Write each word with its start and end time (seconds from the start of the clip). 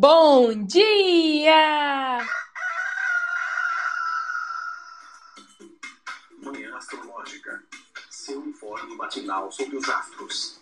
Bom 0.00 0.62
dia! 0.62 2.18
Manhã 6.40 6.76
Astrológica. 6.76 7.64
Seu 8.08 8.46
informe 8.46 8.94
matinal 8.94 9.50
sobre 9.50 9.76
os 9.76 9.88
astros. 9.88 10.60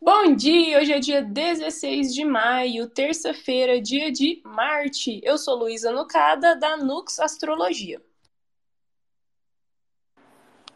Bom 0.00 0.36
dia! 0.36 0.78
Hoje 0.78 0.92
é 0.92 1.00
dia 1.00 1.20
16 1.20 2.14
de 2.14 2.24
maio, 2.24 2.88
terça-feira, 2.88 3.82
dia 3.82 4.12
de 4.12 4.40
Marte. 4.44 5.20
Eu 5.24 5.36
sou 5.36 5.56
Luísa 5.56 5.90
Nucada, 5.90 6.54
da 6.54 6.76
Nux 6.76 7.18
Astrologia. 7.18 8.00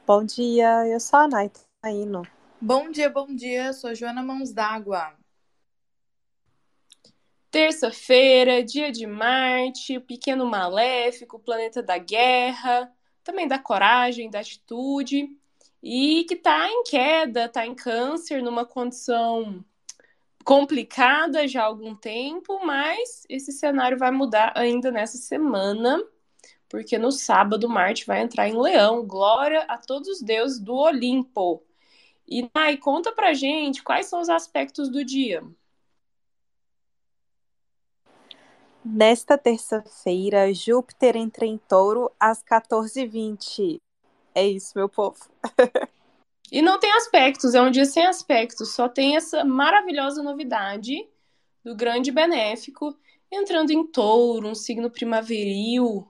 Bom 0.04 0.24
dia, 0.24 0.88
eu 0.88 0.98
sou 0.98 1.20
a 1.20 1.28
Naitaino. 1.28 2.33
Bom 2.66 2.90
dia, 2.90 3.10
bom 3.10 3.26
dia. 3.26 3.74
Sou 3.74 3.94
Joana 3.94 4.22
Mãos 4.22 4.50
d'Água. 4.50 5.14
Terça-feira, 7.50 8.64
dia 8.64 8.90
de 8.90 9.06
Marte, 9.06 9.98
o 9.98 10.00
pequeno 10.00 10.46
maléfico, 10.46 11.36
o 11.36 11.40
planeta 11.40 11.82
da 11.82 11.98
guerra, 11.98 12.90
também 13.22 13.46
da 13.46 13.58
coragem, 13.58 14.30
da 14.30 14.40
atitude, 14.40 15.28
e 15.82 16.24
que 16.24 16.32
está 16.32 16.66
em 16.66 16.84
queda, 16.84 17.44
está 17.44 17.66
em 17.66 17.74
câncer, 17.74 18.42
numa 18.42 18.64
condição 18.64 19.62
complicada 20.42 21.46
já 21.46 21.64
há 21.64 21.66
algum 21.66 21.94
tempo, 21.94 22.64
mas 22.64 23.26
esse 23.28 23.52
cenário 23.52 23.98
vai 23.98 24.10
mudar 24.10 24.54
ainda 24.56 24.90
nessa 24.90 25.18
semana, 25.18 26.02
porque 26.66 26.96
no 26.96 27.12
sábado 27.12 27.68
Marte 27.68 28.06
vai 28.06 28.22
entrar 28.22 28.48
em 28.48 28.58
Leão. 28.58 29.06
Glória 29.06 29.64
a 29.64 29.76
todos 29.76 30.08
os 30.08 30.22
deuses 30.22 30.58
do 30.58 30.74
Olimpo. 30.74 31.62
E 32.26 32.48
Nai, 32.54 32.76
conta 32.76 33.12
pra 33.12 33.34
gente 33.34 33.82
quais 33.82 34.06
são 34.06 34.20
os 34.20 34.28
aspectos 34.28 34.88
do 34.88 35.04
dia. 35.04 35.42
Nesta 38.84 39.38
terça-feira, 39.38 40.52
Júpiter 40.52 41.16
entra 41.16 41.46
em 41.46 41.56
touro 41.56 42.10
às 42.20 42.42
14h20. 42.42 43.80
É 44.34 44.46
isso, 44.46 44.72
meu 44.76 44.88
povo. 44.88 45.18
e 46.52 46.60
não 46.60 46.78
tem 46.78 46.92
aspectos, 46.92 47.54
é 47.54 47.62
um 47.62 47.70
dia 47.70 47.86
sem 47.86 48.04
aspectos, 48.06 48.74
só 48.74 48.88
tem 48.88 49.16
essa 49.16 49.44
maravilhosa 49.44 50.22
novidade 50.22 51.08
do 51.64 51.74
grande 51.74 52.10
benéfico 52.10 52.94
entrando 53.30 53.70
em 53.70 53.86
touro, 53.86 54.48
um 54.48 54.54
signo 54.54 54.90
primaveril, 54.90 56.06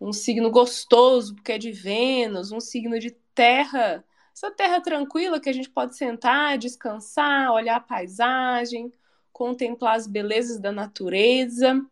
um 0.00 0.12
signo 0.12 0.50
gostoso, 0.50 1.34
porque 1.34 1.52
é 1.52 1.58
de 1.58 1.72
Vênus, 1.72 2.52
um 2.52 2.60
signo 2.60 2.98
de 2.98 3.10
terra 3.34 4.04
essa 4.38 4.52
terra 4.52 4.80
tranquila 4.80 5.40
que 5.40 5.48
a 5.48 5.52
gente 5.52 5.68
pode 5.68 5.96
sentar, 5.96 6.56
descansar, 6.56 7.50
olhar 7.50 7.76
a 7.76 7.80
paisagem, 7.80 8.92
contemplar 9.32 9.96
as 9.96 10.06
belezas 10.06 10.60
da 10.60 10.70
natureza. 10.70 11.84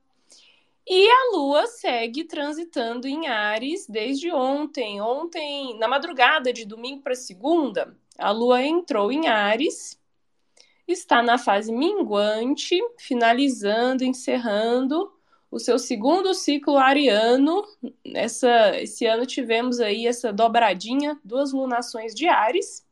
E 0.86 1.08
a 1.08 1.36
Lua 1.36 1.66
segue 1.66 2.22
transitando 2.22 3.08
em 3.08 3.26
Ares 3.26 3.88
desde 3.88 4.30
ontem. 4.30 5.00
Ontem, 5.00 5.76
na 5.76 5.88
madrugada 5.88 6.52
de 6.52 6.64
domingo 6.64 7.02
para 7.02 7.16
segunda, 7.16 7.96
a 8.16 8.30
Lua 8.30 8.62
entrou 8.62 9.10
em 9.10 9.26
Ares, 9.26 10.00
está 10.86 11.20
na 11.24 11.38
fase 11.38 11.72
minguante, 11.72 12.78
finalizando, 12.96 14.04
encerrando 14.04 15.15
o 15.56 15.58
seu 15.58 15.78
segundo 15.78 16.34
ciclo 16.34 16.76
ariano. 16.76 17.64
Essa, 18.14 18.78
esse 18.78 19.06
ano 19.06 19.24
tivemos 19.24 19.80
aí 19.80 20.06
essa 20.06 20.30
dobradinha, 20.30 21.18
duas 21.24 21.50
lunações 21.50 22.14
de 22.14 22.28
Ares. 22.28 22.86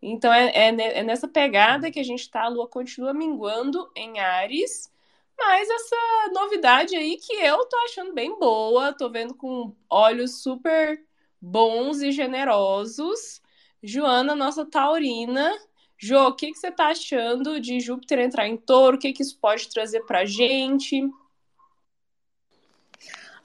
Então 0.00 0.32
é, 0.32 0.46
é, 0.54 0.98
é 0.98 1.02
nessa 1.02 1.26
pegada 1.26 1.90
que 1.90 1.98
a 1.98 2.04
gente 2.04 2.20
está, 2.20 2.44
a 2.44 2.48
Lua 2.48 2.68
continua 2.68 3.12
minguando 3.12 3.90
em 3.96 4.20
Ares, 4.20 4.88
mas 5.36 5.68
essa 5.68 5.96
novidade 6.32 6.94
aí 6.94 7.16
que 7.16 7.32
eu 7.32 7.66
tô 7.66 7.76
achando 7.78 8.12
bem 8.12 8.38
boa, 8.38 8.92
tô 8.92 9.10
vendo 9.10 9.34
com 9.34 9.74
olhos 9.90 10.40
super 10.40 11.04
bons 11.40 12.00
e 12.00 12.12
generosos. 12.12 13.42
Joana, 13.82 14.36
nossa 14.36 14.64
taurina. 14.64 15.52
Jo, 16.00 16.28
o 16.28 16.34
que, 16.34 16.52
que 16.52 16.58
você 16.58 16.70
tá 16.70 16.88
achando 16.88 17.60
de 17.60 17.80
Júpiter 17.80 18.20
entrar 18.20 18.46
em 18.46 18.56
touro? 18.56 18.96
O 18.96 19.00
que, 19.00 19.12
que 19.12 19.22
isso 19.22 19.36
pode 19.40 19.68
trazer 19.68 20.04
pra 20.06 20.24
gente? 20.24 21.02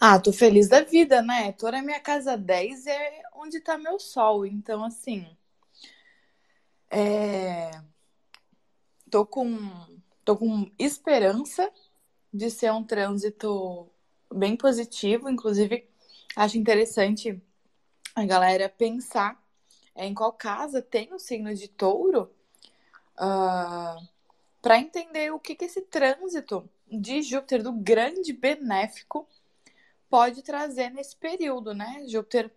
Ah, 0.05 0.19
tô 0.19 0.33
feliz 0.33 0.67
da 0.67 0.81
vida, 0.81 1.21
né? 1.21 1.53
Tô 1.53 1.71
na 1.71 1.81
minha 1.81 1.97
casa 2.01 2.35
10 2.37 2.87
é 2.87 3.21
onde 3.35 3.61
tá 3.61 3.77
meu 3.77 3.97
sol. 3.97 4.45
Então, 4.45 4.83
assim. 4.83 5.25
É... 6.91 7.71
Tô 9.09 9.25
com. 9.25 9.47
Tô 10.25 10.35
com 10.35 10.69
esperança 10.77 11.71
de 12.33 12.49
ser 12.49 12.73
um 12.73 12.83
trânsito 12.83 13.89
bem 14.29 14.57
positivo. 14.57 15.29
Inclusive, 15.29 15.87
acho 16.35 16.57
interessante 16.57 17.41
a 18.13 18.25
galera 18.25 18.67
pensar 18.67 19.41
em 19.95 20.13
qual 20.13 20.33
casa 20.33 20.81
tem 20.81 21.13
o 21.13 21.19
signo 21.19 21.55
de 21.55 21.69
touro. 21.69 22.23
Uh, 23.15 23.19
ah, 23.19 23.97
para 24.61 24.79
entender 24.79 25.31
o 25.31 25.39
que, 25.39 25.55
que 25.55 25.63
esse 25.63 25.81
trânsito 25.81 26.69
de 26.91 27.21
Júpiter, 27.21 27.63
do 27.63 27.71
grande 27.71 28.33
benéfico, 28.33 29.25
pode 30.13 30.43
trazer 30.43 30.91
nesse 30.91 31.15
período, 31.15 31.73
né? 31.73 32.03
Júpiter 32.05 32.51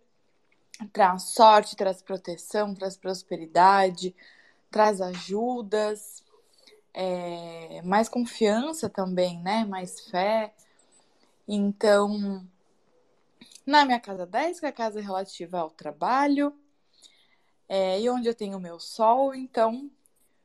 traz 0.93 1.23
sorte, 1.23 1.75
traz 1.75 2.03
proteção, 2.03 2.75
traz 2.75 2.95
prosperidade, 2.95 4.15
traz 4.69 5.01
ajudas, 5.01 6.23
é, 6.93 7.81
mais 7.83 8.07
confiança 8.07 8.87
também, 8.87 9.41
né? 9.41 9.65
Mais 9.65 10.01
fé. 10.01 10.53
Então, 11.47 12.47
na 13.65 13.85
minha 13.85 13.99
casa 13.99 14.27
10, 14.27 14.59
que 14.59 14.67
é 14.67 14.69
a 14.69 14.71
casa 14.71 15.01
relativa 15.01 15.57
ao 15.57 15.71
trabalho, 15.71 16.55
é, 17.67 17.99
e 17.99 18.07
onde 18.07 18.29
eu 18.29 18.35
tenho 18.35 18.57
o 18.59 18.61
meu 18.61 18.79
sol, 18.79 19.33
então 19.33 19.89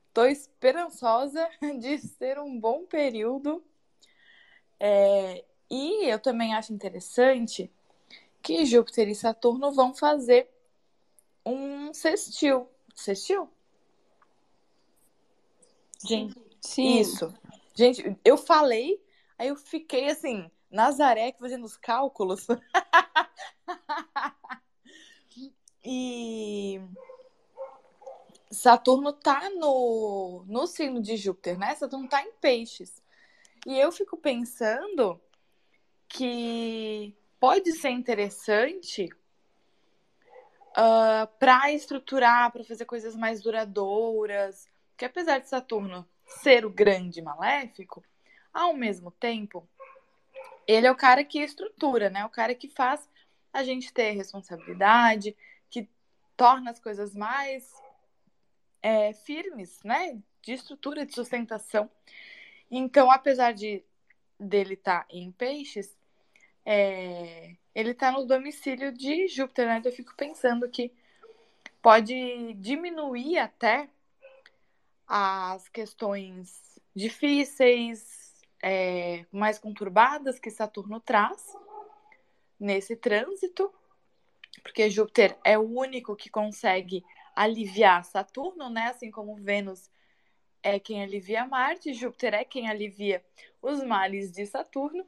estou 0.09 0.25
esperançosa 0.25 1.47
de 1.79 1.99
ser 1.99 2.39
um 2.39 2.59
bom 2.59 2.87
período. 2.87 3.63
É, 4.81 5.45
e 5.73 6.05
eu 6.05 6.19
também 6.19 6.53
acho 6.53 6.71
interessante 6.71 7.73
que 8.43 8.67
Júpiter 8.67 9.09
e 9.09 9.15
Saturno 9.15 9.73
vão 9.73 9.95
fazer 9.95 10.51
um 11.47 11.95
sextil. 11.95 12.69
Sextil? 12.95 13.49
Gente, 16.05 16.39
Sim. 16.61 16.99
isso. 16.99 17.35
Gente, 17.75 18.15
eu 18.23 18.37
falei, 18.37 19.03
aí 19.39 19.49
eu 19.49 19.57
fiquei 19.57 20.11
assim, 20.11 20.51
Nazaré 20.71 21.35
fazendo 21.41 21.65
os 21.65 21.79
cálculos. 21.79 22.47
e 25.83 26.83
Saturno 28.51 29.15
tá 29.15 29.49
no, 29.49 30.45
no 30.47 30.67
signo 30.67 31.01
de 31.01 31.17
Júpiter, 31.17 31.59
né? 31.59 31.75
Saturno 31.77 32.11
tá 32.11 32.23
em 32.23 32.33
peixes. 32.33 33.03
E 33.67 33.79
eu 33.79 33.91
fico 33.91 34.19
pensando 34.19 35.19
que 36.13 37.15
pode 37.41 37.73
ser 37.73 37.89
interessante 37.89 39.05
uh, 39.05 39.11
ah, 40.77 41.29
para 41.39 41.73
estruturar, 41.73 42.53
para 42.53 42.63
fazer 42.65 42.85
coisas 42.85 43.17
mais 43.17 43.41
duradouras. 43.41 44.69
Que 44.97 45.07
apesar 45.07 45.39
de 45.39 45.49
Saturno 45.49 46.07
ser 46.43 46.67
o 46.67 46.71
grande 46.71 47.23
maléfico, 47.23 48.05
ao 48.53 48.75
mesmo 48.75 49.11
tempo, 49.11 49.67
ele 50.67 50.87
é 50.87 50.91
o 50.91 50.97
cara 50.97 51.25
que 51.25 51.39
estrutura, 51.39 52.11
né? 52.11 52.27
O 52.27 52.31
cara 52.31 52.55
que 52.55 52.69
faz 52.69 53.09
a 53.51 53.65
gente 53.65 53.91
ter 53.93 54.11
responsabilidade, 54.13 55.35
que 55.71 55.89
torna 56.37 56.71
as 56.71 56.79
coisas 56.79 57.15
mais 57.15 57.73
é, 58.83 59.15
firmes, 59.15 59.81
né? 59.83 60.21
De 60.43 60.53
estrutura, 60.53 61.07
de 61.07 61.15
sustentação. 61.15 61.91
Então, 62.71 63.11
apesar 63.11 63.53
de 63.53 63.83
dele 64.39 64.75
estar 64.75 65.01
tá 65.01 65.07
em 65.11 65.33
peixes, 65.33 65.97
é, 66.65 67.57
ele 67.75 67.91
está 67.91 68.13
no 68.13 68.25
domicílio 68.25 68.93
de 68.93 69.29
Júpiter, 69.29 69.67
né? 69.67 69.79
Então 69.79 69.91
eu 69.91 69.97
fico 69.97 70.15
pensando 70.17 70.69
que 70.69 70.93
pode 71.81 72.55
diminuir 72.55 73.39
até 73.39 73.89
as 75.07 75.69
questões 75.69 76.81
difíceis, 76.95 78.33
é, 78.63 79.27
mais 79.33 79.59
conturbadas 79.59 80.39
que 80.39 80.51
Saturno 80.51 81.01
traz 81.01 81.57
nesse 82.59 82.95
trânsito, 82.95 83.73
porque 84.63 84.89
Júpiter 84.89 85.37
é 85.45 85.59
o 85.59 85.63
único 85.63 86.15
que 86.15 86.31
consegue 86.31 87.05
aliviar 87.35 88.05
Saturno, 88.05 88.71
né? 88.71 88.89
Assim 88.89 89.11
como 89.11 89.35
Vênus 89.37 89.91
é 90.63 90.79
quem 90.79 91.03
alivia 91.03 91.45
Marte, 91.45 91.93
Júpiter 91.93 92.35
é 92.35 92.45
quem 92.45 92.69
alivia 92.69 93.25
os 93.61 93.83
males 93.83 94.31
de 94.31 94.47
Saturno. 94.47 95.05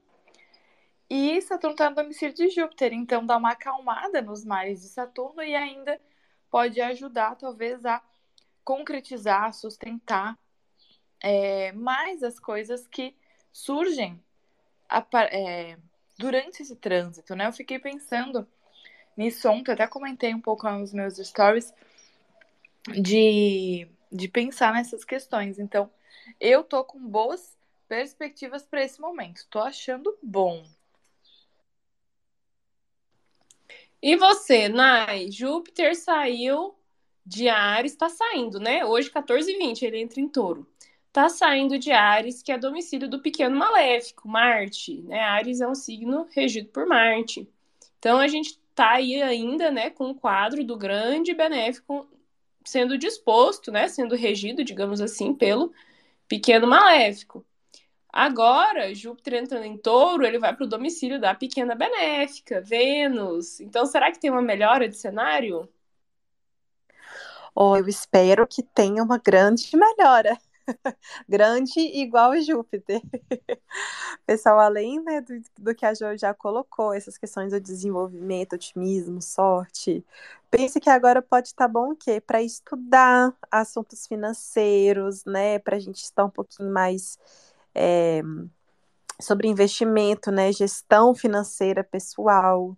E 1.17 1.41
Saturno 1.43 1.75
está 1.75 1.89
no 1.89 1.95
domicílio 1.95 2.35
de 2.35 2.49
Júpiter, 2.49 2.93
então 2.93 3.25
dá 3.25 3.37
uma 3.37 3.53
acalmada 3.53 4.21
nos 4.21 4.45
mares 4.45 4.83
de 4.83 4.89
Saturno 4.89 5.45
e 5.45 5.55
ainda 5.55 6.01
pode 6.51 6.81
ajudar, 6.81 7.37
talvez, 7.37 7.85
a 7.85 8.03
concretizar, 8.65 9.55
sustentar 9.55 10.37
é, 11.21 11.71
mais 11.71 12.25
as 12.25 12.41
coisas 12.41 12.89
que 12.89 13.15
surgem 13.53 14.21
é, 15.31 15.79
durante 16.19 16.63
esse 16.63 16.75
trânsito, 16.75 17.37
né? 17.37 17.47
Eu 17.47 17.53
fiquei 17.53 17.79
pensando 17.79 18.45
nisso 19.17 19.49
ontem, 19.49 19.71
até 19.71 19.87
comentei 19.87 20.35
um 20.35 20.41
pouco 20.41 20.69
nos 20.69 20.93
meus 20.93 21.17
stories 21.19 21.73
de, 22.89 23.87
de 24.11 24.27
pensar 24.27 24.73
nessas 24.73 25.05
questões. 25.05 25.61
Então, 25.61 25.89
eu 26.41 26.65
tô 26.65 26.83
com 26.83 26.99
boas 26.99 27.57
perspectivas 27.87 28.65
para 28.65 28.83
esse 28.83 29.01
momento. 29.01 29.47
Tô 29.49 29.61
achando 29.61 30.19
bom. 30.21 30.65
E 34.07 34.17
você, 34.17 34.69
Nai? 34.69 35.31
Júpiter 35.31 35.97
saiu 35.97 36.75
de 37.25 37.49
Ares, 37.49 37.93
está 37.93 38.11
saindo, 38.11 38.61
né? 38.61 38.85
Hoje, 38.85 39.11
14h20, 39.11 39.81
ele 39.83 39.99
entra 39.99 40.21
em 40.21 40.29
touro. 40.29 40.69
Tá 41.11 41.31
saindo 41.31 41.79
de 41.79 41.91
Ares, 41.91 42.43
que 42.43 42.53
é 42.53 42.59
domicílio 42.59 43.09
do 43.09 43.23
pequeno 43.23 43.57
maléfico, 43.57 44.29
Marte, 44.29 45.01
né? 45.05 45.21
Ares 45.21 45.63
é 45.63 45.67
um 45.67 45.75
signo 45.75 46.29
regido 46.33 46.69
por 46.69 46.85
Marte. 46.87 47.49
Então 47.99 48.19
a 48.19 48.29
gente 48.29 48.59
tá 48.75 48.91
aí 48.91 49.23
ainda, 49.23 49.71
né, 49.71 49.89
com 49.89 50.11
o 50.11 50.15
quadro 50.15 50.63
do 50.63 50.77
grande 50.77 51.33
benéfico 51.33 52.07
sendo 52.63 52.99
disposto, 52.99 53.73
né, 53.73 53.89
sendo 53.89 54.15
regido, 54.15 54.63
digamos 54.63 55.01
assim, 55.01 55.33
pelo 55.35 55.73
pequeno 56.29 56.67
maléfico. 56.67 57.43
Agora, 58.17 58.95
Júpiter 58.95 59.35
entrando 59.35 59.65
em 59.65 59.77
touro, 59.77 60.25
ele 60.25 60.39
vai 60.39 60.55
para 60.55 60.63
o 60.63 60.69
domicílio 60.69 61.21
da 61.21 61.35
pequena 61.35 61.75
benéfica, 61.75 62.61
Vênus. 62.61 63.59
Então, 63.59 63.85
será 63.87 64.13
que 64.13 64.21
tem 64.21 64.31
uma 64.31 64.41
melhora 64.41 64.89
de 64.89 64.97
cenário? 64.97 65.69
Oh, 67.53 67.77
eu 67.77 67.89
espero 67.89 68.47
que 68.47 68.63
tenha 68.63 69.03
uma 69.03 69.19
grande 69.19 69.69
melhora. 69.77 70.39
grande 71.29 71.81
igual 71.81 72.41
Júpiter. 72.41 73.03
Pessoal, 74.25 74.61
além 74.61 75.03
né, 75.03 75.21
do, 75.21 75.43
do, 75.59 75.75
que 75.75 75.85
a 75.85 75.93
Jo 75.93 76.17
já 76.17 76.33
colocou, 76.33 76.95
essas 76.95 77.19
questões 77.19 77.51
do 77.51 77.61
desenvolvimento, 77.61 78.53
otimismo, 78.53 79.21
sorte, 79.21 80.07
pense 80.53 80.79
que 80.79 80.89
agora 80.89 81.21
pode 81.21 81.49
estar 81.49 81.67
bom 81.67 81.91
o 81.91 81.97
quê? 81.97 82.21
Para 82.21 82.41
estudar 82.41 83.35
assuntos 83.51 84.07
financeiros, 84.07 85.25
né? 85.25 85.59
Para 85.59 85.75
a 85.75 85.81
gente 85.81 86.05
estar 86.05 86.25
um 86.25 86.31
pouquinho 86.31 86.73
mais 86.73 87.19
é, 87.75 88.23
sobre 89.21 89.49
investimento, 89.49 90.31
né? 90.31 90.53
Gestão 90.53 91.15
financeira 91.15 91.85
pessoal. 91.85 92.77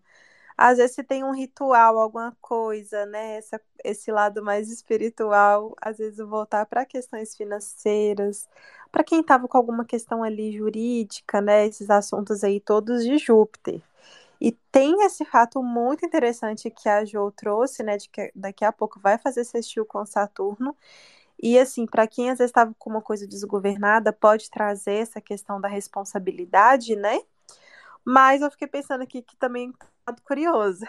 Às 0.56 0.78
vezes, 0.78 0.96
se 0.96 1.04
tem 1.04 1.24
um 1.24 1.32
ritual, 1.32 1.98
alguma 1.98 2.36
coisa, 2.40 3.06
né? 3.06 3.36
Essa, 3.38 3.60
esse 3.84 4.10
lado 4.12 4.42
mais 4.42 4.70
espiritual, 4.70 5.74
às 5.80 5.98
vezes, 5.98 6.18
voltar 6.18 6.66
para 6.66 6.86
questões 6.86 7.36
financeiras. 7.36 8.48
Para 8.92 9.04
quem 9.04 9.20
estava 9.20 9.48
com 9.48 9.58
alguma 9.58 9.84
questão 9.84 10.22
ali 10.24 10.52
jurídica, 10.56 11.40
né? 11.40 11.66
Esses 11.66 11.90
assuntos 11.90 12.44
aí 12.44 12.60
todos 12.60 13.04
de 13.04 13.18
Júpiter. 13.18 13.82
E 14.40 14.52
tem 14.72 15.02
esse 15.04 15.24
fato 15.24 15.62
muito 15.62 16.04
interessante 16.06 16.70
que 16.70 16.88
a 16.88 17.04
Jo 17.04 17.30
trouxe, 17.32 17.82
né? 17.82 17.96
De 17.96 18.08
que 18.08 18.32
daqui 18.34 18.64
a 18.64 18.72
pouco 18.72 19.00
vai 19.00 19.18
fazer 19.18 19.44
sextil 19.44 19.84
com 19.86 20.04
Saturno. 20.06 20.76
E 21.42 21.58
assim, 21.58 21.86
para 21.86 22.06
quem 22.06 22.30
às 22.30 22.38
vezes 22.38 22.50
estava 22.50 22.74
com 22.78 22.90
uma 22.90 23.02
coisa 23.02 23.26
desgovernada, 23.26 24.12
pode 24.12 24.50
trazer 24.50 24.94
essa 24.94 25.20
questão 25.20 25.60
da 25.60 25.68
responsabilidade, 25.68 26.96
né? 26.96 27.20
Mas 28.04 28.40
eu 28.42 28.50
fiquei 28.50 28.68
pensando 28.68 29.02
aqui 29.02 29.22
que 29.22 29.36
também 29.36 29.72
lado 30.06 30.22
curioso. 30.22 30.86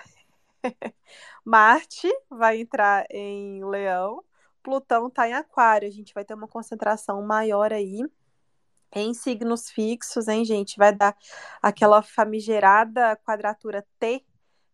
Marte 1.43 2.07
vai 2.29 2.61
entrar 2.61 3.05
em 3.09 3.63
Leão, 3.65 4.23
Plutão 4.61 5.07
está 5.07 5.27
em 5.27 5.33
Aquário. 5.33 5.87
A 5.87 5.91
gente 5.91 6.13
vai 6.13 6.25
ter 6.25 6.33
uma 6.33 6.47
concentração 6.47 7.21
maior 7.21 7.73
aí 7.73 8.01
em 8.93 9.13
signos 9.13 9.69
fixos, 9.69 10.27
hein, 10.27 10.45
gente? 10.45 10.77
Vai 10.77 10.93
dar 10.93 11.15
aquela 11.61 12.01
famigerada 12.01 13.15
quadratura 13.17 13.85
T 13.99 14.23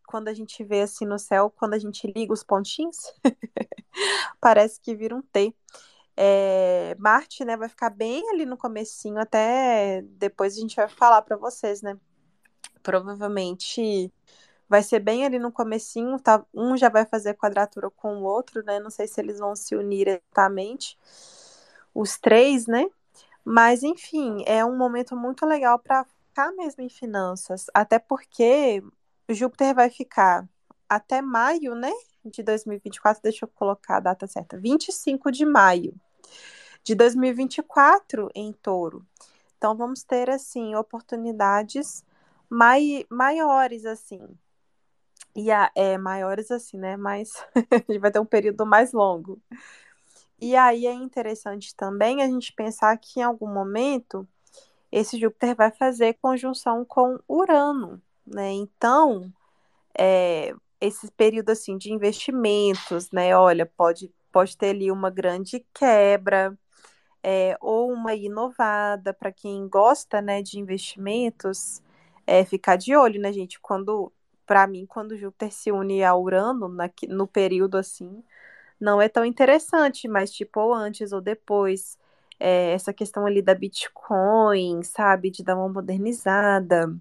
quando 0.06 0.28
a 0.28 0.34
gente 0.34 0.62
vê 0.64 0.82
assim 0.82 1.04
no 1.04 1.18
céu, 1.18 1.50
quando 1.50 1.74
a 1.74 1.78
gente 1.78 2.06
liga 2.14 2.32
os 2.32 2.44
pontinhos, 2.44 3.12
parece 4.40 4.80
que 4.80 4.94
vira 4.94 5.14
um 5.14 5.22
T. 5.22 5.54
É, 6.16 6.94
Marte, 6.98 7.44
né, 7.44 7.56
vai 7.56 7.68
ficar 7.68 7.90
bem 7.90 8.28
ali 8.30 8.46
no 8.46 8.56
comecinho, 8.56 9.18
até 9.18 10.02
depois 10.02 10.56
a 10.56 10.60
gente 10.60 10.76
vai 10.76 10.88
falar 10.88 11.22
para 11.22 11.36
vocês, 11.36 11.82
né? 11.82 11.98
Provavelmente 12.82 14.12
vai 14.68 14.82
ser 14.82 15.00
bem 15.00 15.24
ali 15.24 15.38
no 15.38 15.52
comecinho, 15.52 16.18
tá? 16.20 16.44
Um 16.54 16.76
já 16.76 16.88
vai 16.88 17.04
fazer 17.06 17.34
quadratura 17.34 17.90
com 17.90 18.18
o 18.18 18.24
outro, 18.24 18.62
né? 18.64 18.78
Não 18.80 18.90
sei 18.90 19.06
se 19.08 19.20
eles 19.20 19.38
vão 19.38 19.56
se 19.56 19.74
unir 19.76 20.08
exatamente, 20.08 20.98
os 21.94 22.18
três, 22.18 22.66
né? 22.66 22.86
Mas 23.44 23.82
enfim, 23.82 24.42
é 24.46 24.64
um 24.64 24.76
momento 24.76 25.16
muito 25.16 25.46
legal 25.46 25.78
para 25.78 26.04
ficar 26.04 26.52
mesmo 26.52 26.82
em 26.82 26.88
finanças, 26.88 27.66
até 27.74 27.98
porque 27.98 28.82
Júpiter 29.28 29.74
vai 29.74 29.90
ficar 29.90 30.48
até 30.88 31.22
maio, 31.22 31.74
né? 31.74 31.92
De 32.24 32.42
2024, 32.42 33.22
deixa 33.22 33.44
eu 33.44 33.48
colocar 33.48 33.96
a 33.96 34.00
data 34.00 34.26
certa, 34.26 34.58
25 34.58 35.30
de 35.30 35.44
maio 35.44 35.94
de 36.82 36.94
2024 36.94 38.30
em 38.34 38.52
touro. 38.52 39.06
Então 39.56 39.76
vamos 39.76 40.04
ter 40.04 40.28
assim 40.28 40.74
oportunidades 40.74 42.04
mai 42.48 43.06
maiores 43.08 43.86
assim 43.86 44.20
e 45.34 45.50
a, 45.50 45.70
é, 45.74 45.98
maiores 45.98 46.50
assim, 46.50 46.78
né? 46.78 46.96
Mas 46.96 47.32
gente 47.88 47.98
vai 47.98 48.10
ter 48.10 48.20
um 48.20 48.26
período 48.26 48.66
mais 48.66 48.92
longo. 48.92 49.40
E 50.40 50.54
aí 50.54 50.86
é 50.86 50.92
interessante 50.92 51.74
também 51.74 52.22
a 52.22 52.26
gente 52.26 52.52
pensar 52.52 52.96
que 52.98 53.20
em 53.20 53.22
algum 53.22 53.48
momento 53.48 54.28
esse 54.92 55.18
Júpiter 55.18 55.56
vai 55.56 55.70
fazer 55.72 56.18
conjunção 56.20 56.84
com 56.84 57.18
Urano, 57.26 58.00
né? 58.26 58.52
Então, 58.52 59.32
é, 59.98 60.54
esse 60.80 61.10
período 61.12 61.50
assim 61.50 61.78
de 61.78 61.92
investimentos, 61.92 63.10
né? 63.10 63.36
Olha, 63.36 63.66
pode, 63.66 64.12
pode 64.32 64.56
ter 64.56 64.70
ali 64.70 64.90
uma 64.90 65.10
grande 65.10 65.64
quebra, 65.74 66.58
é, 67.22 67.56
ou 67.60 67.92
uma 67.92 68.14
inovada 68.14 69.14
para 69.14 69.32
quem 69.32 69.68
gosta, 69.68 70.20
né, 70.22 70.42
de 70.42 70.58
investimentos, 70.60 71.82
é, 72.26 72.44
ficar 72.44 72.76
de 72.76 72.94
olho, 72.96 73.20
né, 73.20 73.32
gente? 73.32 73.58
Quando 73.60 74.12
para 74.46 74.66
mim, 74.66 74.86
quando 74.86 75.16
Júpiter 75.16 75.52
se 75.52 75.72
une 75.72 76.04
a 76.04 76.14
Urano, 76.14 76.68
na, 76.68 76.90
no 77.08 77.26
período 77.26 77.76
assim, 77.78 78.22
não 78.80 79.00
é 79.00 79.08
tão 79.08 79.24
interessante, 79.24 80.08
mas 80.08 80.32
tipo, 80.32 80.60
ou 80.60 80.74
antes 80.74 81.12
ou 81.12 81.20
depois, 81.20 81.98
é, 82.38 82.72
essa 82.72 82.92
questão 82.92 83.26
ali 83.26 83.42
da 83.42 83.54
Bitcoin, 83.54 84.82
sabe, 84.82 85.30
de 85.30 85.42
dar 85.44 85.56
uma 85.56 85.68
modernizada. 85.68 86.94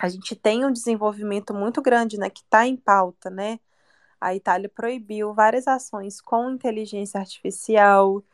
A 0.00 0.08
gente 0.08 0.34
tem 0.34 0.64
um 0.64 0.72
desenvolvimento 0.72 1.52
muito 1.52 1.82
grande, 1.82 2.18
né, 2.18 2.30
que 2.30 2.40
está 2.40 2.66
em 2.66 2.76
pauta, 2.76 3.28
né? 3.28 3.60
A 4.20 4.34
Itália 4.34 4.68
proibiu 4.68 5.34
várias 5.34 5.68
ações 5.68 6.20
com 6.20 6.50
inteligência 6.50 7.20
artificial. 7.20 8.24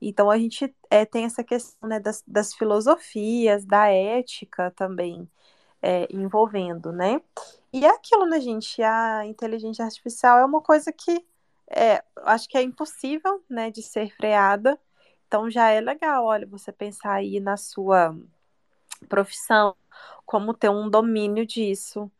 Então, 0.00 0.30
a 0.30 0.38
gente 0.38 0.74
é, 0.90 1.04
tem 1.04 1.24
essa 1.24 1.42
questão 1.44 1.88
né, 1.88 2.00
das, 2.00 2.22
das 2.26 2.54
filosofias, 2.54 3.64
da 3.64 3.88
ética 3.88 4.70
também 4.72 5.28
é, 5.82 6.06
envolvendo, 6.10 6.92
né? 6.92 7.20
E 7.72 7.84
é 7.84 7.90
aquilo, 7.90 8.26
né, 8.26 8.40
gente? 8.40 8.82
A 8.82 9.26
inteligência 9.26 9.84
artificial 9.84 10.38
é 10.38 10.44
uma 10.44 10.60
coisa 10.62 10.92
que 10.92 11.26
é, 11.70 12.02
acho 12.24 12.48
que 12.48 12.56
é 12.56 12.62
impossível, 12.62 13.44
né, 13.48 13.70
de 13.70 13.82
ser 13.82 14.14
freada. 14.16 14.78
Então 15.26 15.50
já 15.50 15.68
é 15.70 15.80
legal, 15.80 16.24
olha, 16.24 16.46
você 16.46 16.72
pensar 16.72 17.14
aí 17.14 17.40
na 17.40 17.56
sua 17.56 18.16
profissão, 19.08 19.76
como 20.26 20.54
ter 20.54 20.68
um 20.70 20.88
domínio 20.90 21.46
disso. 21.46 22.10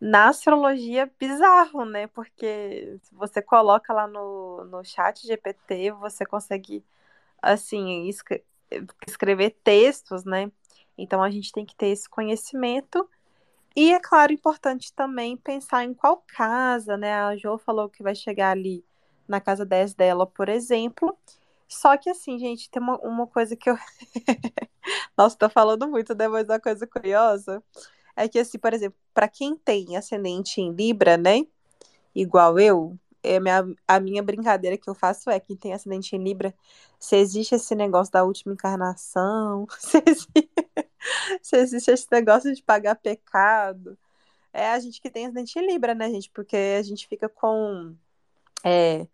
Na 0.00 0.28
astrologia, 0.28 1.10
bizarro, 1.18 1.84
né? 1.84 2.06
Porque 2.08 2.98
se 3.02 3.14
você 3.14 3.42
coloca 3.42 3.92
lá 3.92 4.06
no, 4.06 4.64
no 4.64 4.84
chat 4.84 5.26
GPT, 5.26 5.92
você 5.92 6.26
consegue, 6.26 6.84
assim, 7.42 8.10
escrever 9.06 9.50
textos, 9.64 10.24
né? 10.24 10.50
Então 10.96 11.22
a 11.22 11.30
gente 11.30 11.52
tem 11.52 11.64
que 11.66 11.74
ter 11.76 11.88
esse 11.88 12.08
conhecimento. 12.08 13.08
E 13.76 13.92
é 13.92 14.00
claro, 14.00 14.32
importante 14.32 14.92
também 14.94 15.36
pensar 15.36 15.84
em 15.84 15.94
qual 15.94 16.24
casa, 16.28 16.96
né? 16.96 17.14
A 17.14 17.36
Jo 17.36 17.58
falou 17.58 17.88
que 17.88 18.02
vai 18.02 18.14
chegar 18.14 18.50
ali 18.52 18.84
na 19.28 19.40
casa 19.40 19.64
10 19.66 19.94
dela, 19.94 20.26
por 20.26 20.48
exemplo. 20.48 21.16
Só 21.74 21.96
que 21.96 22.08
assim, 22.08 22.38
gente, 22.38 22.70
tem 22.70 22.80
uma, 22.80 22.96
uma 23.00 23.26
coisa 23.26 23.56
que 23.56 23.68
eu. 23.68 23.76
Nossa, 25.18 25.36
tô 25.36 25.48
falando 25.50 25.88
muito, 25.88 26.14
né? 26.14 26.28
Mas 26.28 26.44
uma 26.48 26.60
coisa 26.60 26.86
curiosa 26.86 27.62
é 28.16 28.28
que, 28.28 28.38
assim, 28.38 28.58
por 28.58 28.72
exemplo, 28.72 28.96
para 29.12 29.28
quem 29.28 29.56
tem 29.56 29.96
ascendente 29.96 30.60
em 30.60 30.72
Libra, 30.72 31.16
né? 31.16 31.44
Igual 32.14 32.60
eu, 32.60 32.96
é 33.24 33.40
minha, 33.40 33.64
a 33.88 33.98
minha 34.00 34.22
brincadeira 34.22 34.78
que 34.78 34.88
eu 34.88 34.94
faço 34.94 35.28
é 35.30 35.40
quem 35.40 35.56
tem 35.56 35.74
ascendente 35.74 36.14
em 36.14 36.22
Libra, 36.22 36.54
se 36.98 37.16
existe 37.16 37.56
esse 37.56 37.74
negócio 37.74 38.12
da 38.12 38.24
última 38.24 38.54
encarnação, 38.54 39.66
se 39.80 40.02
existe, 40.06 40.50
se 41.42 41.56
existe 41.56 41.90
esse 41.90 42.06
negócio 42.12 42.54
de 42.54 42.62
pagar 42.62 42.94
pecado. 42.96 43.98
É 44.52 44.68
a 44.70 44.78
gente 44.78 45.00
que 45.00 45.10
tem 45.10 45.26
ascendente 45.26 45.58
em 45.58 45.66
Libra, 45.66 45.94
né, 45.94 46.08
gente? 46.10 46.30
Porque 46.30 46.56
a 46.56 46.82
gente 46.82 47.08
fica 47.08 47.28
com 47.28 47.96
é, 48.64 49.08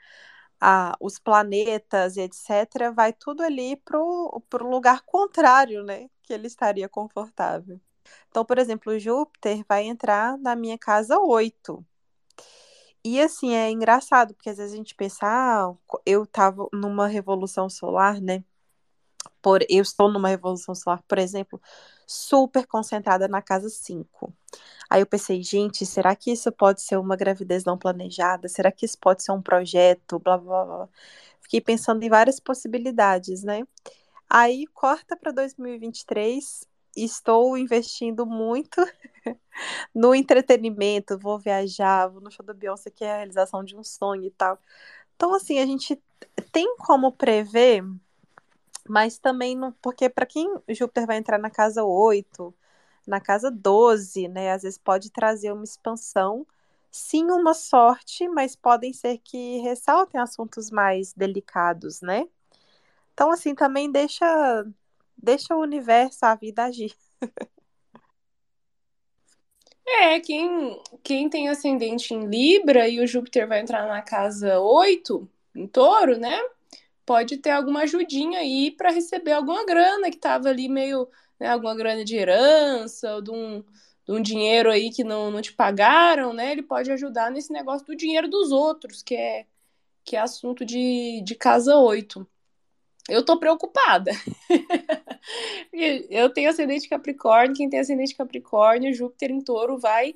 a, 0.60 0.96
os 1.00 1.18
planetas, 1.18 2.16
etc., 2.16 2.92
vai 2.94 3.12
tudo 3.12 3.42
ali 3.42 3.76
para 3.76 3.98
o 4.00 4.42
lugar 4.62 5.02
contrário, 5.02 5.82
né? 5.84 6.08
Que 6.22 6.32
ele 6.34 6.46
estaria 6.46 6.88
confortável. 6.88 7.80
Então, 8.28 8.44
por 8.44 8.58
exemplo, 8.58 8.98
Júpiter 8.98 9.64
vai 9.68 9.84
entrar 9.84 10.38
na 10.38 10.56
minha 10.56 10.78
casa 10.78 11.18
8. 11.18 11.84
E 13.04 13.20
assim, 13.20 13.54
é 13.54 13.70
engraçado, 13.70 14.34
porque 14.34 14.50
às 14.50 14.58
vezes 14.58 14.74
a 14.74 14.76
gente 14.76 14.94
pensa, 14.94 15.26
ah, 15.26 15.74
eu 16.04 16.24
estava 16.24 16.68
numa 16.72 17.06
revolução 17.06 17.68
solar, 17.68 18.20
né? 18.20 18.44
Por, 19.42 19.62
eu 19.68 19.82
estou 19.82 20.10
numa 20.10 20.28
revolução 20.28 20.74
solar, 20.74 21.02
por 21.08 21.18
exemplo, 21.18 21.60
super 22.06 22.66
concentrada 22.66 23.28
na 23.28 23.40
casa 23.40 23.68
5. 23.68 24.32
Aí 24.88 25.00
eu 25.00 25.06
pensei, 25.06 25.42
gente, 25.42 25.86
será 25.86 26.16
que 26.16 26.32
isso 26.32 26.50
pode 26.52 26.82
ser 26.82 26.96
uma 26.98 27.16
gravidez 27.16 27.64
não 27.64 27.78
planejada? 27.78 28.48
Será 28.48 28.72
que 28.72 28.84
isso 28.84 28.98
pode 28.98 29.22
ser 29.22 29.32
um 29.32 29.40
projeto? 29.42 30.18
Blá, 30.18 30.36
blá, 30.36 30.64
blá. 30.64 30.88
Fiquei 31.40 31.60
pensando 31.60 32.02
em 32.02 32.08
várias 32.08 32.40
possibilidades, 32.40 33.42
né? 33.42 33.62
Aí 34.28 34.66
corta 34.68 35.16
para 35.16 35.32
2023, 35.32 36.66
estou 36.96 37.56
investindo 37.58 38.26
muito 38.26 38.80
no 39.94 40.14
entretenimento, 40.14 41.18
vou 41.18 41.38
viajar, 41.38 42.08
vou 42.08 42.20
no 42.20 42.30
show 42.30 42.44
da 42.44 42.54
Beyoncé, 42.54 42.90
que 42.90 43.04
é 43.04 43.12
a 43.12 43.16
realização 43.18 43.64
de 43.64 43.76
um 43.76 43.82
sonho 43.82 44.24
e 44.24 44.30
tal. 44.30 44.58
Então, 45.16 45.34
assim, 45.34 45.58
a 45.58 45.66
gente 45.66 46.00
tem 46.52 46.76
como 46.78 47.12
prever, 47.12 47.84
mas 48.88 49.18
também 49.18 49.56
não. 49.56 49.72
Porque 49.82 50.08
para 50.08 50.26
quem 50.26 50.48
Júpiter 50.68 51.06
vai 51.06 51.16
entrar 51.18 51.38
na 51.38 51.50
casa 51.50 51.84
8, 51.84 52.54
na 53.06 53.20
casa 53.20 53.50
12, 53.50 54.28
né? 54.28 54.52
Às 54.52 54.62
vezes 54.62 54.78
pode 54.78 55.10
trazer 55.10 55.52
uma 55.52 55.64
expansão, 55.64 56.46
sim, 56.90 57.24
uma 57.30 57.54
sorte, 57.54 58.28
mas 58.28 58.56
podem 58.56 58.92
ser 58.92 59.18
que 59.18 59.58
ressaltem 59.58 60.20
assuntos 60.20 60.70
mais 60.70 61.12
delicados, 61.14 62.00
né? 62.00 62.28
Então, 63.14 63.30
assim, 63.30 63.54
também 63.54 63.90
deixa, 63.90 64.66
deixa 65.16 65.54
o 65.54 65.60
universo, 65.60 66.24
a 66.26 66.34
vida 66.34 66.64
agir. 66.64 66.94
É, 69.92 70.20
quem, 70.20 70.80
quem 71.02 71.28
tem 71.28 71.48
ascendente 71.48 72.14
em 72.14 72.26
Libra 72.26 72.88
e 72.88 73.00
o 73.00 73.06
Júpiter 73.06 73.46
vai 73.46 73.60
entrar 73.60 73.86
na 73.88 74.00
casa 74.00 74.60
8, 74.60 75.28
em 75.54 75.66
touro, 75.66 76.16
né? 76.16 76.40
Pode 77.10 77.38
ter 77.38 77.50
alguma 77.50 77.80
ajudinha 77.80 78.38
aí 78.38 78.70
para 78.70 78.92
receber 78.92 79.32
alguma 79.32 79.66
grana 79.66 80.12
que 80.12 80.16
tava 80.16 80.48
ali 80.48 80.68
meio, 80.68 81.08
né, 81.40 81.48
alguma 81.48 81.74
grana 81.74 82.04
de 82.04 82.14
herança, 82.14 83.16
ou 83.16 83.20
de 83.20 83.32
um, 83.32 83.64
de 84.06 84.12
um 84.12 84.22
dinheiro 84.22 84.70
aí 84.70 84.90
que 84.90 85.02
não, 85.02 85.28
não 85.28 85.42
te 85.42 85.52
pagaram, 85.52 86.32
né? 86.32 86.52
Ele 86.52 86.62
pode 86.62 86.88
ajudar 86.92 87.28
nesse 87.28 87.52
negócio 87.52 87.84
do 87.84 87.96
dinheiro 87.96 88.28
dos 88.28 88.52
outros, 88.52 89.02
que 89.02 89.16
é, 89.16 89.44
que 90.04 90.14
é 90.14 90.20
assunto 90.20 90.64
de, 90.64 91.20
de 91.24 91.34
casa 91.34 91.76
8 91.76 92.24
eu 93.08 93.24
tô 93.24 93.36
preocupada. 93.36 94.12
eu 96.08 96.30
tenho 96.32 96.48
ascendente 96.48 96.88
Capricórnio, 96.88 97.56
quem 97.56 97.68
tem 97.68 97.80
ascendente 97.80 98.14
Capricórnio, 98.14 98.94
Júpiter 98.94 99.32
em 99.32 99.40
touro 99.40 99.78
vai 99.78 100.14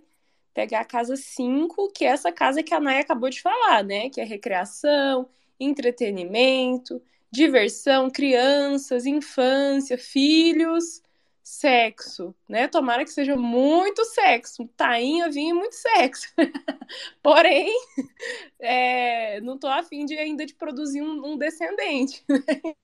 pegar 0.55 0.83
a 0.83 0.85
casa 0.85 1.17
5, 1.17 1.91
que 1.91 2.05
é 2.05 2.11
essa 2.11 2.31
casa 2.31 2.63
que 2.63 2.73
a 2.73 2.79
Naya 2.79 3.01
acabou 3.01 3.29
de 3.29 3.43
falar, 3.43 3.83
né? 3.83 4.09
Que 4.11 4.21
é 4.21 4.25
recreação, 4.25 5.29
entretenimento, 5.59 7.03
diversão, 7.31 8.11
crianças, 8.11 9.07
infância, 9.07 9.99
filhos, 9.99 11.03
sexo, 11.43 12.35
né? 12.49 12.67
Tomara 12.69 13.05
que 13.05 13.11
seja 13.11 13.37
muito 13.37 14.05
sexo, 14.07 14.67
tainha, 14.77 15.31
vinho 15.31 15.57
muito 15.57 15.75
sexo. 15.75 16.33
Porém, 17.23 17.71
é, 18.59 19.41
não 19.43 19.59
tô 19.59 19.69
afim 19.69 20.07
de 20.07 20.17
ainda 20.17 20.47
de 20.47 20.55
produzir 20.55 21.03
um, 21.03 21.33
um 21.33 21.37
descendente. 21.37 22.25
Né? 22.29 22.39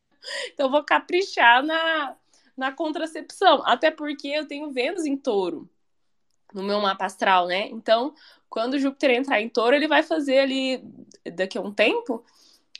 Então, 0.52 0.70
vou 0.70 0.84
caprichar 0.84 1.62
na, 1.62 2.14
na 2.54 2.70
contracepção. 2.70 3.62
Até 3.64 3.90
porque 3.90 4.28
eu 4.28 4.46
tenho 4.46 4.70
Vênus 4.70 5.06
em 5.06 5.16
touro 5.16 5.66
no 6.52 6.62
meu 6.62 6.80
mapa 6.80 7.06
astral, 7.06 7.46
né? 7.46 7.68
Então, 7.68 8.14
quando 8.48 8.78
Júpiter 8.78 9.12
entrar 9.12 9.40
em 9.40 9.48
touro, 9.48 9.74
ele 9.74 9.88
vai 9.88 10.02
fazer 10.02 10.38
ali, 10.38 10.82
daqui 11.34 11.56
a 11.56 11.60
um 11.60 11.72
tempo, 11.72 12.24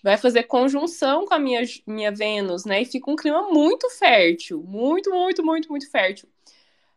vai 0.03 0.17
fazer 0.17 0.45
conjunção 0.45 1.27
com 1.27 1.35
a 1.35 1.39
minha, 1.39 1.63
minha 1.87 2.11
Vênus, 2.11 2.65
né? 2.65 2.83
E 2.83 2.85
fica 2.87 3.11
um 3.11 3.17
clima 3.17 3.43
muito 3.51 3.89
fértil. 3.91 4.63
Muito, 4.67 5.11
muito, 5.11 5.45
muito, 5.45 5.69
muito 5.69 5.91
fértil. 5.91 6.29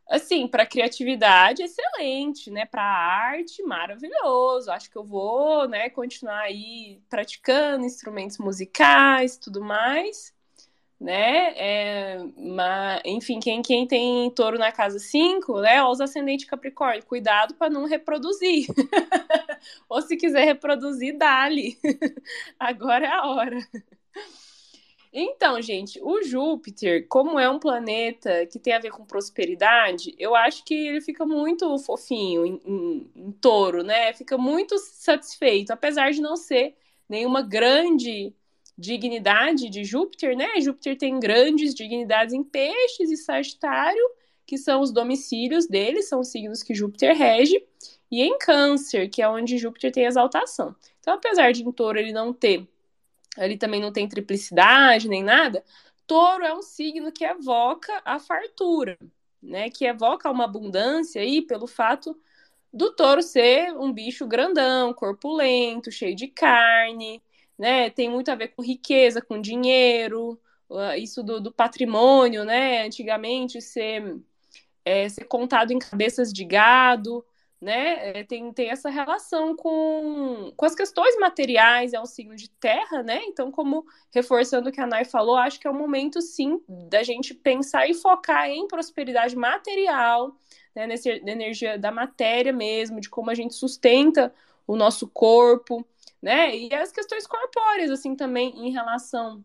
Assim, 0.10 0.48
para 0.48 0.65
criatividade, 0.65 1.63
excelente, 1.63 2.51
né? 2.51 2.65
Para 2.65 2.83
arte, 2.83 3.63
maravilhoso. 3.63 4.69
Acho 4.72 4.89
que 4.89 4.98
eu 4.98 5.03
vou, 5.03 5.67
né, 5.67 5.89
continuar 5.89 6.41
aí 6.41 7.01
praticando 7.10 7.86
instrumentos 7.86 8.38
musicais, 8.38 9.38
tudo 9.38 9.62
mais, 9.62 10.33
né? 11.00 11.53
É, 11.57 12.19
mas, 12.38 13.01
enfim, 13.05 13.39
quem, 13.39 13.62
quem 13.62 13.88
tem 13.88 14.29
touro 14.31 14.60
na 14.60 14.72
casa 14.72 15.00
5, 15.00 15.62
né, 15.62 15.83
os 15.83 16.01
ascendente 16.01 16.45
Capricórnio, 16.45 17.05
cuidado 17.05 17.55
para 17.55 17.69
não 17.69 17.86
reproduzir. 17.86 18.67
Ou 19.89 20.01
se 20.01 20.17
quiser 20.17 20.46
reproduzir, 20.46 21.17
dá-lhe. 21.17 21.77
Agora 22.60 23.05
é 23.05 23.12
a 23.12 23.25
hora. 23.27 23.58
Então, 25.15 25.62
gente, 25.62 26.00
o 26.01 26.24
Júpiter, 26.24 27.08
como 27.08 27.39
é 27.39 27.48
um 27.48 27.60
planeta 27.60 28.48
que 28.48 28.58
tem 28.58 28.74
a 28.74 28.79
ver 28.79 28.89
com 28.89 29.05
prosperidade, 29.05 30.15
eu 30.17 30.36
acho 30.36 30.65
que 30.65 30.74
ele 30.74 31.01
fica 31.01 31.24
muito 31.24 31.77
fofinho 31.77 32.43
em, 32.43 32.60
em, 32.65 33.12
em 33.15 33.32
touro, 33.34 33.84
né? 33.84 34.12
Fica 34.13 34.39
muito 34.39 34.75
satisfeito, 34.79 35.72
apesar 35.72 36.12
de 36.12 36.20
não 36.20 36.36
ser 36.36 36.75
nenhuma 37.08 37.43
grande 37.43 38.34
dignidade 38.75 39.70
de 39.70 39.84
Júpiter, 39.84 40.36
né? 40.36 40.60
Júpiter 40.60 40.98
tem 40.98 41.20
grandes 41.20 41.75
dignidades 41.75 42.34
em 42.34 42.43
peixes 42.43 43.12
e 43.12 43.17
Sagitário, 43.17 44.03
que 44.48 44.58
são 44.58 44.82
os 44.82 44.91
domicílios 44.91 45.67
dele, 45.67 46.01
são 46.01 46.22
os 46.22 46.29
signos 46.29 46.63
que 46.63 46.74
Júpiter 46.74 47.15
rege, 47.15 47.63
e 48.13 48.22
em 48.22 48.38
Câncer, 48.38 49.10
que 49.10 49.22
é 49.22 49.27
onde 49.27 49.58
Júpiter 49.58 49.91
tem 49.91 50.05
exaltação. 50.05 50.75
Então, 51.00 51.13
apesar 51.15 51.51
de 51.51 51.63
em 51.63 51.72
touro 51.72 52.00
ele 52.00 52.13
não 52.13 52.34
ter 52.34 52.67
ali 53.38 53.58
também 53.58 53.82
não 53.82 53.91
tem 53.91 54.08
triplicidade 54.08 55.08
nem 55.10 55.24
nada. 55.24 55.63
Touro 56.05 56.43
é 56.43 56.53
um 56.53 56.62
signo 56.62 57.12
que 57.12 57.24
evoca 57.25 58.01
a 58.05 58.20
fartura, 58.20 58.98
né? 59.41 59.70
Que 59.70 59.86
evoca 59.86 60.29
uma 60.29 60.46
abundância 60.46 61.22
aí 61.22 61.41
pelo 61.41 61.67
fato 61.67 62.20
do 62.72 62.91
touro 62.91 63.22
ser 63.22 63.72
um 63.77 63.91
bicho 63.91 64.27
grandão, 64.27 64.93
corpulento, 64.93 65.91
cheio 65.91 66.15
de 66.15 66.27
carne, 66.27 67.22
né? 67.58 67.89
Tem 67.89 68.10
muito 68.10 68.29
a 68.29 68.36
ver 68.36 68.50
com 68.50 68.62
riqueza, 68.62 69.22
com 69.22 69.39
dinheiro, 69.41 70.39
uh, 70.70 70.96
isso 70.98 71.24
do, 71.24 71.39
do 71.39 71.51
patrimônio, 71.51 72.43
né? 72.43 72.84
Antigamente 72.86 73.62
ser, 73.62 74.17
é, 74.86 75.08
ser 75.10 75.25
contado 75.25 75.72
em 75.72 75.79
cabeças 75.79 76.32
de 76.34 76.43
gado, 76.46 77.25
né? 77.63 78.20
É, 78.20 78.24
tem, 78.24 78.51
tem 78.51 78.70
essa 78.70 78.89
relação 78.89 79.55
com, 79.55 80.51
com 80.55 80.65
as 80.65 80.75
questões 80.75 81.17
materiais, 81.17 81.93
é 81.93 82.00
um 82.00 82.05
signo 82.05 82.36
de 82.36 82.50
terra, 82.50 83.01
né? 83.01 83.22
Então, 83.24 83.50
como 83.50 83.86
reforçando 84.13 84.70
o 84.70 84.72
que 84.72 84.82
a 84.82 84.86
Nai 84.86 85.05
falou, 85.05 85.38
acho 85.38 85.60
que 85.60 85.65
é 85.65 85.72
o 85.72 85.74
momento, 85.74 86.22
sim, 86.22 86.62
da 86.89 87.01
gente 87.03 87.34
pensar 87.34 87.88
e 87.89 87.93
focar 87.93 88.50
em 88.50 88.67
prosperidade 88.67 89.36
material, 89.36 90.36
né? 90.75 90.86
Nessa 90.86 91.10
energia 91.10 91.79
da 91.79 91.91
matéria 91.91 92.51
mesmo, 92.51 93.00
de 93.00 93.10
como 93.10 93.29
a 93.29 93.36
gente 93.36 93.53
sustenta 93.53 94.34
o 94.67 94.75
nosso 94.75 95.08
corpo, 95.08 95.88
né? 96.22 96.55
E 96.55 96.74
as 96.74 96.91
questões 96.91 97.25
corpóreas, 97.25 97.89
assim, 97.89 98.13
também 98.13 98.67
em 98.67 98.72
relação 98.72 99.43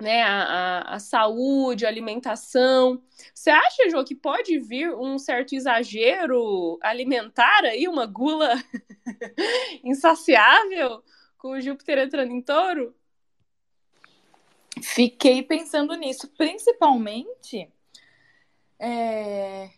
né, 0.00 0.22
a, 0.22 0.42
a, 0.42 0.94
a, 0.94 0.98
saúde, 0.98 1.84
a 1.84 1.88
alimentação. 1.88 3.02
Você 3.34 3.50
acha, 3.50 3.90
Jô, 3.90 4.04
que 4.04 4.14
pode 4.14 4.58
vir 4.58 4.94
um 4.94 5.18
certo 5.18 5.54
exagero 5.54 6.78
alimentar 6.82 7.64
aí, 7.64 7.86
uma 7.86 8.06
gula 8.06 8.54
insaciável 9.84 11.02
com 11.38 11.50
o 11.50 11.60
Júpiter 11.60 11.98
entrando 11.98 12.32
em 12.32 12.42
touro? 12.42 12.94
Fiquei 14.82 15.42
pensando 15.42 15.94
nisso, 15.94 16.28
principalmente 16.28 17.70
é, 18.82 19.68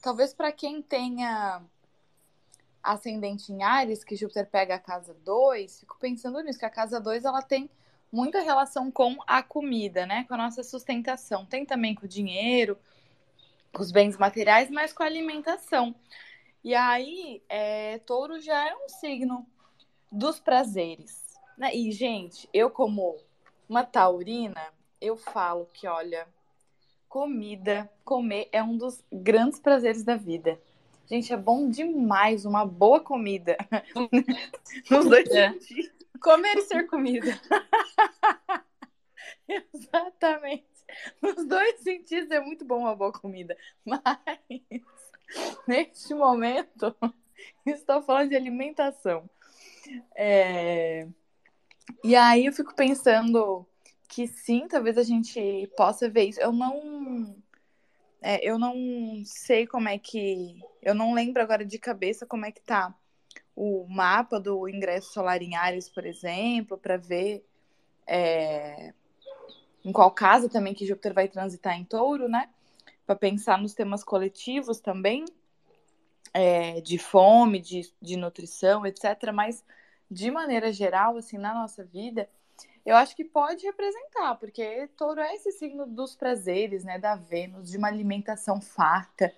talvez 0.00 0.32
para 0.32 0.50
quem 0.50 0.80
tenha 0.80 1.62
ascendente 2.82 3.52
em 3.52 3.62
Ares, 3.62 4.02
que 4.02 4.16
Júpiter 4.16 4.48
pega 4.48 4.76
a 4.76 4.80
casa 4.80 5.12
2, 5.12 5.80
fico 5.80 5.98
pensando 5.98 6.40
nisso, 6.40 6.58
que 6.58 6.64
a 6.64 6.70
casa 6.70 6.98
2 6.98 7.26
ela 7.26 7.42
tem 7.42 7.70
muita 8.12 8.40
relação 8.40 8.90
com 8.90 9.16
a 9.26 9.42
comida, 9.42 10.06
né? 10.06 10.24
Com 10.24 10.34
a 10.34 10.38
nossa 10.38 10.62
sustentação. 10.62 11.44
Tem 11.44 11.64
também 11.64 11.94
com 11.94 12.06
o 12.06 12.08
dinheiro, 12.08 12.78
com 13.72 13.82
os 13.82 13.92
bens 13.92 14.16
materiais, 14.16 14.70
mas 14.70 14.92
com 14.92 15.02
a 15.02 15.06
alimentação. 15.06 15.94
E 16.64 16.74
aí, 16.74 17.42
é, 17.48 17.98
touro 17.98 18.40
já 18.40 18.68
é 18.68 18.74
um 18.74 18.88
signo 18.88 19.46
dos 20.10 20.40
prazeres. 20.40 21.22
Né? 21.56 21.74
E, 21.74 21.92
gente, 21.92 22.48
eu 22.52 22.70
como 22.70 23.16
uma 23.68 23.84
taurina, 23.84 24.60
eu 25.00 25.16
falo 25.16 25.66
que, 25.72 25.86
olha, 25.86 26.26
comida, 27.08 27.90
comer 28.04 28.48
é 28.52 28.62
um 28.62 28.76
dos 28.76 29.02
grandes 29.12 29.60
prazeres 29.60 30.02
da 30.02 30.16
vida. 30.16 30.60
Gente, 31.06 31.32
é 31.32 31.36
bom 31.36 31.70
demais 31.70 32.44
uma 32.44 32.66
boa 32.66 33.00
comida. 33.00 33.56
Nos 34.90 35.06
dois 35.06 35.30
é. 35.30 35.52
sentidos. 35.52 35.97
Comer 36.20 36.58
e 36.58 36.62
ser 36.62 36.86
comida. 36.86 37.28
Exatamente. 39.48 40.66
Nos 41.20 41.46
dois 41.46 41.80
sentidos 41.80 42.30
é 42.30 42.40
muito 42.40 42.64
bom 42.64 42.80
uma 42.80 42.96
boa 42.96 43.12
comida. 43.12 43.56
Mas, 43.84 44.00
neste 45.66 46.14
momento, 46.14 46.94
estou 47.66 48.02
falando 48.02 48.30
de 48.30 48.36
alimentação. 48.36 49.28
É... 50.14 51.06
E 52.04 52.14
aí 52.14 52.46
eu 52.46 52.52
fico 52.52 52.74
pensando 52.74 53.66
que 54.08 54.26
sim, 54.26 54.66
talvez 54.68 54.98
a 54.98 55.02
gente 55.02 55.70
possa 55.76 56.08
ver 56.08 56.24
isso. 56.24 56.40
Eu 56.40 56.52
não. 56.52 57.36
É, 58.20 58.44
eu 58.48 58.58
não 58.58 58.74
sei 59.24 59.66
como 59.66 59.88
é 59.88 59.98
que. 59.98 60.60
Eu 60.82 60.94
não 60.94 61.14
lembro 61.14 61.42
agora 61.42 61.64
de 61.64 61.78
cabeça 61.78 62.26
como 62.26 62.44
é 62.44 62.52
que 62.52 62.60
tá 62.60 62.94
o 63.60 63.84
mapa 63.88 64.38
do 64.38 64.68
ingresso 64.68 65.12
solar 65.12 65.42
em 65.42 65.56
Ares, 65.56 65.88
por 65.88 66.06
exemplo, 66.06 66.78
para 66.78 66.96
ver 66.96 67.44
é, 68.06 68.94
em 69.84 69.90
qual 69.90 70.12
casa 70.12 70.48
também 70.48 70.72
que 70.72 70.86
Júpiter 70.86 71.12
vai 71.12 71.26
transitar 71.26 71.76
em 71.76 71.84
touro, 71.84 72.28
né? 72.28 72.48
Para 73.04 73.16
pensar 73.16 73.58
nos 73.58 73.74
temas 73.74 74.04
coletivos 74.04 74.78
também, 74.78 75.24
é, 76.32 76.80
de 76.80 76.98
fome, 76.98 77.58
de, 77.58 77.92
de 78.00 78.16
nutrição, 78.16 78.86
etc. 78.86 79.32
Mas, 79.34 79.64
de 80.08 80.30
maneira 80.30 80.72
geral, 80.72 81.16
assim, 81.16 81.36
na 81.36 81.52
nossa 81.52 81.82
vida, 81.82 82.30
eu 82.86 82.94
acho 82.94 83.16
que 83.16 83.24
pode 83.24 83.66
representar, 83.66 84.36
porque 84.36 84.88
touro 84.96 85.20
é 85.20 85.34
esse 85.34 85.50
signo 85.50 85.84
dos 85.84 86.14
prazeres, 86.14 86.84
né? 86.84 86.96
Da 86.96 87.16
Vênus, 87.16 87.72
de 87.72 87.76
uma 87.76 87.88
alimentação 87.88 88.60
farta, 88.60 89.34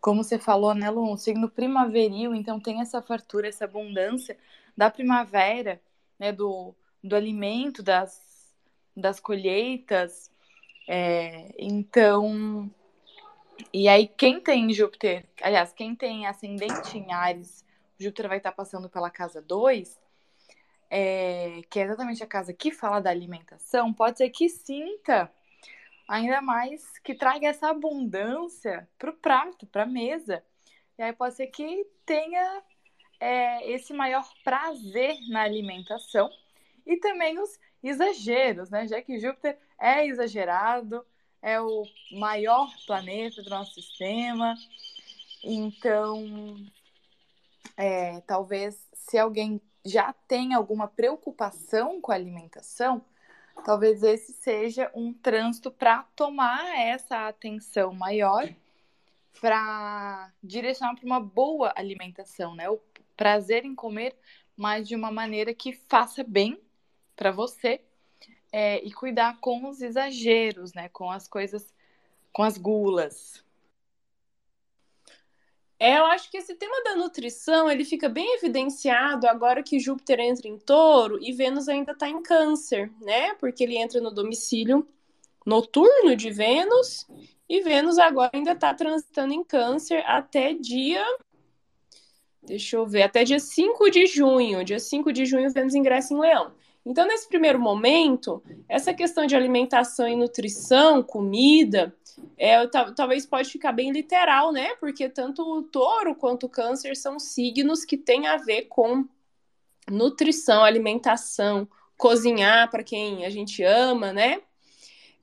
como 0.00 0.24
você 0.24 0.38
falou, 0.38 0.74
né, 0.74 0.90
Lu, 0.90 1.12
um 1.12 1.16
signo 1.16 1.48
primaveril, 1.48 2.34
então 2.34 2.58
tem 2.58 2.80
essa 2.80 3.02
fartura, 3.02 3.48
essa 3.48 3.64
abundância 3.64 4.36
da 4.76 4.90
primavera, 4.90 5.80
né, 6.18 6.32
do, 6.32 6.74
do 7.02 7.14
alimento, 7.14 7.82
das, 7.82 8.52
das 8.96 9.20
colheitas. 9.20 10.30
É, 10.88 11.54
então, 11.58 12.70
e 13.72 13.88
aí 13.88 14.06
quem 14.06 14.40
tem 14.40 14.72
Júpiter, 14.72 15.26
aliás, 15.42 15.72
quem 15.72 15.94
tem 15.94 16.26
ascendente 16.26 16.96
em 16.96 17.12
Ares, 17.12 17.64
Júpiter 17.98 18.28
vai 18.28 18.38
estar 18.38 18.52
passando 18.52 18.88
pela 18.88 19.10
casa 19.10 19.42
2, 19.42 20.00
é, 20.90 21.60
que 21.68 21.78
é 21.78 21.84
exatamente 21.84 22.22
a 22.22 22.26
casa 22.26 22.52
que 22.52 22.72
fala 22.72 23.00
da 23.00 23.10
alimentação, 23.10 23.92
pode 23.92 24.18
ser 24.18 24.30
que 24.30 24.48
sinta 24.48 25.30
ainda 26.10 26.42
mais 26.42 26.98
que 26.98 27.14
traga 27.14 27.46
essa 27.46 27.70
abundância 27.70 28.88
para 28.98 29.10
o 29.10 29.16
prato, 29.16 29.64
para 29.64 29.84
a 29.84 29.86
mesa. 29.86 30.44
E 30.98 31.02
aí 31.02 31.12
pode 31.12 31.36
ser 31.36 31.46
que 31.46 31.86
tenha 32.04 32.62
é, 33.20 33.70
esse 33.70 33.92
maior 33.92 34.28
prazer 34.42 35.16
na 35.28 35.42
alimentação 35.42 36.28
e 36.84 36.96
também 36.96 37.38
os 37.38 37.56
exageros, 37.80 38.70
né? 38.70 38.88
Já 38.88 39.00
que 39.00 39.20
Júpiter 39.20 39.56
é 39.78 40.04
exagerado, 40.04 41.06
é 41.40 41.60
o 41.60 41.84
maior 42.10 42.68
planeta 42.88 43.40
do 43.40 43.50
nosso 43.50 43.74
sistema. 43.74 44.56
Então, 45.44 46.56
é, 47.76 48.20
talvez 48.22 48.84
se 48.92 49.16
alguém 49.16 49.60
já 49.86 50.12
tem 50.26 50.54
alguma 50.54 50.88
preocupação 50.88 52.00
com 52.00 52.10
a 52.10 52.16
alimentação, 52.16 53.00
talvez 53.64 54.02
esse 54.02 54.32
seja 54.32 54.90
um 54.94 55.12
trânsito 55.12 55.70
para 55.70 56.02
tomar 56.16 56.78
essa 56.78 57.28
atenção 57.28 57.92
maior 57.92 58.48
para 59.40 60.32
direcionar 60.42 60.94
para 60.94 61.06
uma 61.06 61.20
boa 61.20 61.72
alimentação, 61.76 62.54
né? 62.54 62.68
O 62.68 62.80
prazer 63.16 63.64
em 63.64 63.74
comer, 63.74 64.16
mas 64.56 64.88
de 64.88 64.94
uma 64.94 65.10
maneira 65.10 65.54
que 65.54 65.72
faça 65.72 66.22
bem 66.22 66.60
para 67.16 67.30
você 67.30 67.80
é, 68.52 68.84
e 68.84 68.92
cuidar 68.92 69.38
com 69.40 69.68
os 69.68 69.80
exageros, 69.80 70.74
né? 70.74 70.88
Com 70.88 71.10
as 71.10 71.28
coisas, 71.28 71.72
com 72.32 72.42
as 72.42 72.58
gulas. 72.58 73.44
É, 75.82 75.96
eu 75.96 76.04
acho 76.04 76.30
que 76.30 76.36
esse 76.36 76.54
tema 76.54 76.82
da 76.84 76.94
nutrição 76.94 77.70
ele 77.70 77.86
fica 77.86 78.06
bem 78.06 78.34
evidenciado 78.34 79.26
agora 79.26 79.62
que 79.62 79.80
Júpiter 79.80 80.20
entra 80.20 80.46
em 80.46 80.58
touro 80.58 81.18
e 81.22 81.32
Vênus 81.32 81.70
ainda 81.70 81.92
está 81.92 82.06
em 82.06 82.22
câncer, 82.22 82.92
né? 83.00 83.32
Porque 83.36 83.64
ele 83.64 83.78
entra 83.78 83.98
no 83.98 84.10
domicílio 84.10 84.86
noturno 85.46 86.14
de 86.14 86.30
Vênus 86.30 87.06
e 87.48 87.62
Vênus 87.62 87.98
agora 87.98 88.30
ainda 88.34 88.52
está 88.52 88.74
transitando 88.74 89.32
em 89.32 89.42
câncer 89.42 90.04
até 90.06 90.52
dia. 90.52 91.02
Deixa 92.42 92.76
eu 92.76 92.86
ver, 92.86 93.04
até 93.04 93.24
dia 93.24 93.40
5 93.40 93.90
de 93.90 94.06
junho. 94.06 94.62
Dia 94.62 94.78
5 94.78 95.10
de 95.10 95.24
junho, 95.24 95.50
Vênus 95.50 95.74
ingressa 95.74 96.12
em 96.12 96.20
Leão. 96.20 96.52
Então, 96.84 97.06
nesse 97.06 97.26
primeiro 97.26 97.58
momento, 97.58 98.42
essa 98.68 98.92
questão 98.92 99.26
de 99.26 99.34
alimentação 99.34 100.06
e 100.06 100.16
nutrição, 100.16 101.02
comida, 101.02 101.94
é, 102.36 102.66
talvez 102.96 103.26
pode 103.26 103.50
ficar 103.50 103.72
bem 103.72 103.92
literal, 103.92 104.52
né? 104.52 104.74
Porque 104.76 105.08
tanto 105.08 105.42
o 105.42 105.62
touro 105.62 106.14
quanto 106.14 106.46
o 106.46 106.48
câncer 106.48 106.96
são 106.96 107.18
signos 107.18 107.84
que 107.84 107.96
têm 107.96 108.26
a 108.26 108.36
ver 108.36 108.62
com 108.62 109.06
nutrição, 109.90 110.64
alimentação, 110.64 111.68
cozinhar 111.96 112.70
para 112.70 112.82
quem 112.82 113.24
a 113.24 113.30
gente 113.30 113.62
ama, 113.62 114.12
né? 114.12 114.40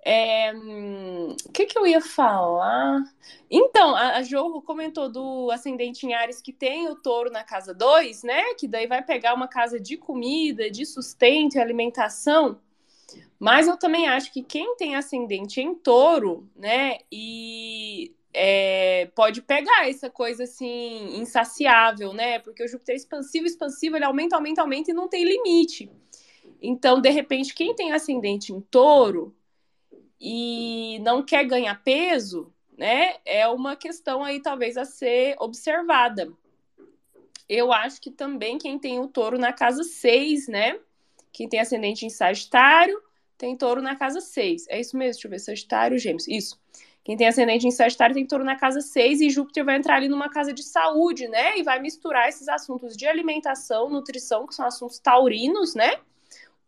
É, 0.05 0.53
hum, 0.55 1.36
o 1.45 1.51
que, 1.51 1.65
que 1.65 1.77
eu 1.77 1.86
ia 1.86 1.99
falar? 1.99 3.03
Então, 3.51 3.93
a, 3.93 4.19
a 4.19 4.62
comentou 4.65 5.10
do 5.12 5.51
ascendente 5.51 6.05
em 6.05 6.13
Ares 6.13 6.41
que 6.41 6.53
tem 6.53 6.88
o 6.88 6.95
touro 6.95 7.29
na 7.29 7.43
casa 7.43 7.73
2, 7.73 8.23
né? 8.23 8.53
Que 8.53 8.67
daí 8.67 8.88
vai 8.88 9.03
pegar 9.03 9.33
uma 9.33 9.49
casa 9.49 9.79
de 9.79 9.97
comida, 9.97 10.71
de 10.71 10.86
sustento 10.86 11.55
e 11.55 11.60
alimentação. 11.60 12.57
Mas 13.39 13.67
eu 13.67 13.77
também 13.77 14.07
acho 14.07 14.33
que 14.33 14.41
quem 14.43 14.75
tem 14.75 14.95
ascendente 14.95 15.61
em 15.61 15.75
touro, 15.75 16.49
né, 16.55 16.97
e 17.11 18.13
é, 18.33 19.09
pode 19.15 19.41
pegar 19.41 19.89
essa 19.89 20.09
coisa 20.09 20.43
assim, 20.43 21.17
insaciável, 21.17 22.13
né? 22.13 22.37
Porque 22.37 22.63
o 22.63 22.67
Júpiter 22.67 22.93
é 22.93 22.97
expansivo, 22.97 23.47
expansivo, 23.47 23.95
ele 23.95 24.05
aumenta, 24.05 24.35
aumenta, 24.35 24.61
aumenta 24.61 24.91
e 24.91 24.93
não 24.93 25.07
tem 25.07 25.23
limite. 25.23 25.89
Então, 26.61 27.01
de 27.01 27.09
repente, 27.09 27.55
quem 27.55 27.73
tem 27.73 27.93
ascendente 27.93 28.53
em 28.53 28.61
touro 28.61 29.35
e 30.19 30.99
não 30.99 31.23
quer 31.23 31.45
ganhar 31.45 31.83
peso, 31.83 32.53
né, 32.77 33.15
é 33.25 33.47
uma 33.47 33.75
questão 33.75 34.23
aí 34.23 34.39
talvez 34.39 34.77
a 34.77 34.85
ser 34.85 35.35
observada. 35.39 36.31
Eu 37.49 37.71
acho 37.73 37.99
que 38.01 38.11
também 38.11 38.57
quem 38.57 38.77
tem 38.77 38.99
o 38.99 39.07
touro 39.07 39.39
na 39.39 39.53
casa 39.53 39.83
6, 39.83 40.47
né? 40.47 40.79
Quem 41.31 41.47
tem 41.47 41.59
ascendente 41.59 42.05
em 42.05 42.09
Sagitário 42.09 43.01
tem 43.37 43.55
touro 43.55 43.81
na 43.81 43.95
casa 43.95 44.19
6. 44.19 44.65
É 44.67 44.79
isso 44.79 44.97
mesmo, 44.97 45.13
deixa 45.13 45.27
eu 45.27 45.31
ver, 45.31 45.39
Sagitário, 45.39 45.97
Gêmeos. 45.97 46.27
Isso. 46.27 46.59
Quem 47.03 47.15
tem 47.15 47.27
ascendente 47.27 47.65
em 47.65 47.71
Sagitário 47.71 48.13
tem 48.13 48.25
touro 48.27 48.43
na 48.43 48.57
casa 48.57 48.81
6 48.81 49.21
e 49.21 49.29
Júpiter 49.29 49.63
vai 49.63 49.77
entrar 49.77 49.95
ali 49.95 50.09
numa 50.09 50.29
casa 50.29 50.51
de 50.51 50.61
saúde, 50.63 51.27
né? 51.29 51.57
E 51.57 51.63
vai 51.63 51.79
misturar 51.79 52.27
esses 52.27 52.49
assuntos 52.49 52.97
de 52.97 53.07
alimentação, 53.07 53.89
nutrição, 53.89 54.45
que 54.45 54.53
são 54.53 54.65
assuntos 54.65 54.99
taurinos, 54.99 55.73
né? 55.73 56.01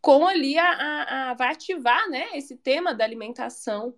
Com 0.02 0.26
ali 0.26 0.58
a, 0.58 0.70
a, 0.70 1.32
a 1.32 1.34
vai 1.34 1.50
ativar, 1.50 2.10
né? 2.10 2.30
Esse 2.34 2.56
tema 2.56 2.94
da 2.94 3.04
alimentação 3.04 3.94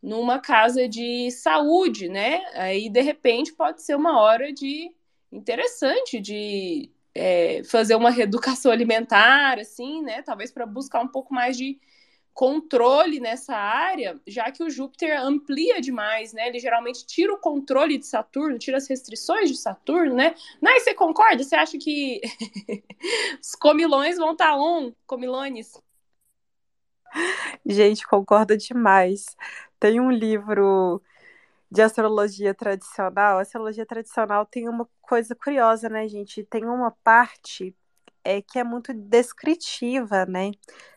numa 0.00 0.38
casa 0.38 0.88
de 0.88 1.30
saúde, 1.32 2.08
né? 2.08 2.44
Aí 2.54 2.88
de 2.88 3.00
repente 3.00 3.52
pode 3.52 3.82
ser 3.82 3.96
uma 3.96 4.20
hora 4.20 4.52
de 4.52 4.94
interessante 5.32 6.20
de 6.20 6.90
é, 7.14 7.62
fazer 7.64 7.94
uma 7.94 8.10
reeducação 8.10 8.70
alimentar, 8.72 9.58
assim, 9.58 10.02
né? 10.02 10.22
Talvez 10.22 10.50
para 10.50 10.66
buscar 10.66 11.00
um 11.00 11.08
pouco 11.08 11.32
mais 11.34 11.56
de 11.56 11.78
controle 12.34 13.20
nessa 13.20 13.54
área, 13.54 14.18
já 14.26 14.50
que 14.50 14.62
o 14.62 14.70
Júpiter 14.70 15.20
amplia 15.20 15.80
demais, 15.80 16.32
né? 16.32 16.48
Ele 16.48 16.58
geralmente 16.58 17.06
tira 17.06 17.32
o 17.32 17.38
controle 17.38 17.98
de 17.98 18.06
Saturno, 18.06 18.58
tira 18.58 18.78
as 18.78 18.88
restrições 18.88 19.50
de 19.50 19.56
Saturno, 19.56 20.14
né? 20.14 20.34
Nai, 20.60 20.80
você 20.80 20.94
concorda? 20.94 21.42
Você 21.42 21.54
acha 21.54 21.78
que 21.78 22.20
os 23.40 23.54
comilões 23.54 24.16
vão 24.16 24.32
estar 24.32 24.52
tá 24.52 24.56
on, 24.56 24.92
comilones? 25.06 25.72
Gente, 27.66 28.06
concordo 28.06 28.56
demais. 28.56 29.36
Tem 29.78 30.00
um 30.00 30.10
livro 30.10 31.02
de 31.72 31.80
astrologia 31.82 32.54
tradicional. 32.54 33.38
A 33.38 33.42
astrologia 33.42 33.86
tradicional 33.86 34.44
tem 34.46 34.68
uma 34.68 34.86
coisa 35.00 35.34
curiosa, 35.34 35.88
né, 35.88 36.06
gente? 36.06 36.44
Tem 36.44 36.66
uma 36.66 36.90
parte 37.02 37.74
é, 38.24 38.42
que 38.42 38.58
é 38.58 38.64
muito 38.64 38.92
descritiva, 38.94 40.26
né? 40.26 40.50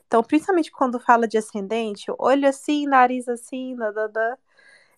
Então, 0.07 0.21
principalmente 0.23 0.71
quando 0.71 0.99
fala 0.99 1.27
de 1.27 1.37
ascendente, 1.37 2.11
olho 2.19 2.47
assim, 2.47 2.87
nariz 2.87 3.27
assim, 3.29 3.75
dadada. 3.77 4.37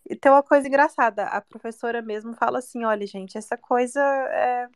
E 0.09 0.15
tem 0.15 0.31
uma 0.31 0.43
coisa 0.43 0.67
engraçada, 0.67 1.25
a 1.25 1.41
professora 1.41 2.01
mesmo 2.01 2.33
fala 2.35 2.59
assim, 2.59 2.85
olha, 2.85 3.05
gente, 3.07 3.37
essa 3.37 3.57
coisa 3.57 4.01
é 4.31 4.67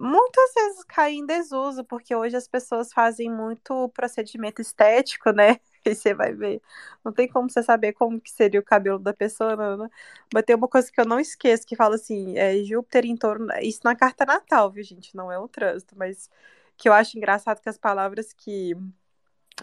muitas 0.00 0.52
vezes 0.54 0.84
cai 0.84 1.14
em 1.14 1.26
desuso, 1.26 1.84
porque 1.84 2.14
hoje 2.14 2.36
as 2.36 2.48
pessoas 2.48 2.92
fazem 2.92 3.30
muito 3.30 3.88
procedimento 3.90 4.62
estético, 4.62 5.32
né? 5.32 5.58
Você 5.94 6.14
vai 6.14 6.32
ver. 6.34 6.60
Não 7.04 7.12
tem 7.12 7.28
como 7.28 7.50
você 7.50 7.62
saber 7.62 7.92
como 7.92 8.20
que 8.20 8.30
seria 8.30 8.60
o 8.60 8.62
cabelo 8.62 8.98
da 8.98 9.12
pessoa, 9.14 9.56
não, 9.56 9.76
né? 9.78 9.90
Mas 10.32 10.44
tem 10.44 10.56
uma 10.56 10.68
coisa 10.68 10.90
que 10.90 11.00
eu 11.00 11.04
não 11.06 11.20
esqueço, 11.20 11.66
que 11.66 11.76
fala 11.76 11.94
assim, 11.96 12.36
é 12.38 12.62
Júpiter 12.64 13.04
em 13.06 13.16
torno. 13.16 13.46
Isso 13.62 13.80
na 13.84 13.94
carta 13.96 14.24
natal, 14.26 14.70
viu, 14.70 14.82
gente? 14.84 15.14
Não 15.16 15.30
é 15.32 15.38
um 15.38 15.48
trânsito, 15.48 15.94
mas 15.96 16.30
que 16.76 16.88
eu 16.88 16.92
acho 16.92 17.16
engraçado 17.18 17.60
que 17.60 17.68
as 17.68 17.78
palavras 17.78 18.32
que 18.32 18.74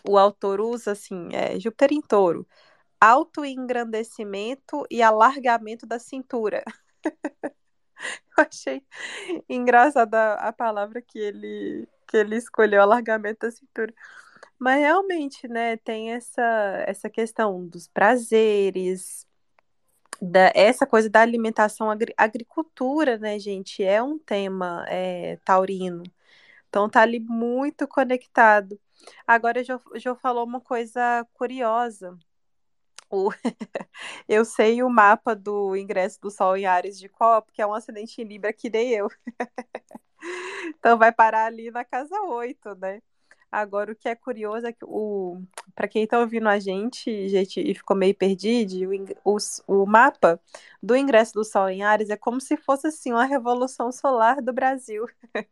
o 0.08 0.18
autor 0.18 0.62
usa, 0.62 0.92
assim, 0.92 1.30
é 1.34 1.60
Júpiter 1.60 1.94
em 1.94 2.02
touro, 2.02 2.48
autoengrandecimento 3.02 4.86
e 4.92 5.02
alargamento 5.04 5.86
da 5.86 6.00
cintura. 6.00 6.64
eu 8.38 8.44
achei 8.50 8.84
engraçada 9.50 10.36
a 10.36 10.52
palavra 10.54 11.02
que 11.02 11.20
ele, 11.20 11.88
que 12.08 12.18
ele 12.18 12.36
escolheu, 12.38 12.82
alargamento 12.82 13.40
da 13.42 13.52
cintura. 13.52 13.94
Mas 14.60 14.80
realmente, 14.80 15.48
né, 15.48 15.78
tem 15.78 16.12
essa, 16.14 16.42
essa 16.88 17.10
questão 17.10 17.68
dos 17.68 17.88
prazeres, 17.88 19.28
da, 20.22 20.52
essa 20.56 20.86
coisa 20.88 21.10
da 21.10 21.22
alimentação, 21.22 21.90
agri, 21.92 22.14
agricultura, 22.18 23.18
né, 23.18 23.38
gente, 23.40 23.84
é 23.84 24.02
um 24.02 24.18
tema 24.18 24.86
é, 24.90 25.38
taurino. 25.46 26.04
Então 26.70 26.90
tá 26.90 27.02
ali 27.02 27.20
muito 27.20 27.88
conectado. 27.88 28.80
Agora, 29.28 29.64
já, 29.64 29.80
já 29.96 30.16
falou 30.16 30.46
uma 30.46 30.62
coisa 30.62 31.26
curiosa. 31.34 32.18
O... 33.10 33.30
eu 34.28 34.46
sei 34.46 34.84
o 34.84 34.90
mapa 34.90 35.36
do 35.36 35.76
ingresso 35.76 36.20
do 36.22 36.32
Sol 36.32 36.58
em 36.58 36.66
Ares 36.66 37.00
de 37.00 37.10
Copo, 37.10 37.52
que 37.54 37.62
é 37.62 37.68
um 37.68 37.74
acidente 37.74 38.22
em 38.22 38.26
Libra 38.26 38.54
que 38.54 38.70
nem 38.70 38.92
eu. 38.92 39.10
então 40.80 40.98
vai 40.98 41.12
parar 41.12 41.46
ali 41.46 41.72
na 41.72 41.86
casa 41.86 42.22
8, 42.22 42.76
né? 42.76 43.02
Agora, 43.56 43.94
o 43.94 43.96
que 43.96 44.10
é 44.10 44.16
curioso 44.16 44.68
é 44.68 44.74
que 44.74 44.84
o 44.84 45.42
para 45.74 45.88
quem 45.88 46.04
está 46.04 46.20
ouvindo 46.20 46.50
a 46.50 46.60
gente, 46.60 47.30
gente, 47.30 47.62
e 47.62 47.74
ficou 47.74 47.96
meio 47.96 48.14
perdido, 48.14 48.76
o, 49.24 49.38
o, 49.66 49.84
o, 49.84 49.86
mapa 49.86 50.38
do 50.84 50.94
ingresso 50.94 51.34
do 51.34 51.44
Sol 51.46 51.70
em 51.70 51.82
Ares 51.82 52.10
é 52.10 52.18
como 52.18 52.42
se 52.42 52.58
fosse 52.58 52.88
assim 52.88 53.14
uma 53.14 53.24
revolução 53.24 53.94
solar 53.94 54.42
do 54.42 54.52
Brasil, 54.52 55.08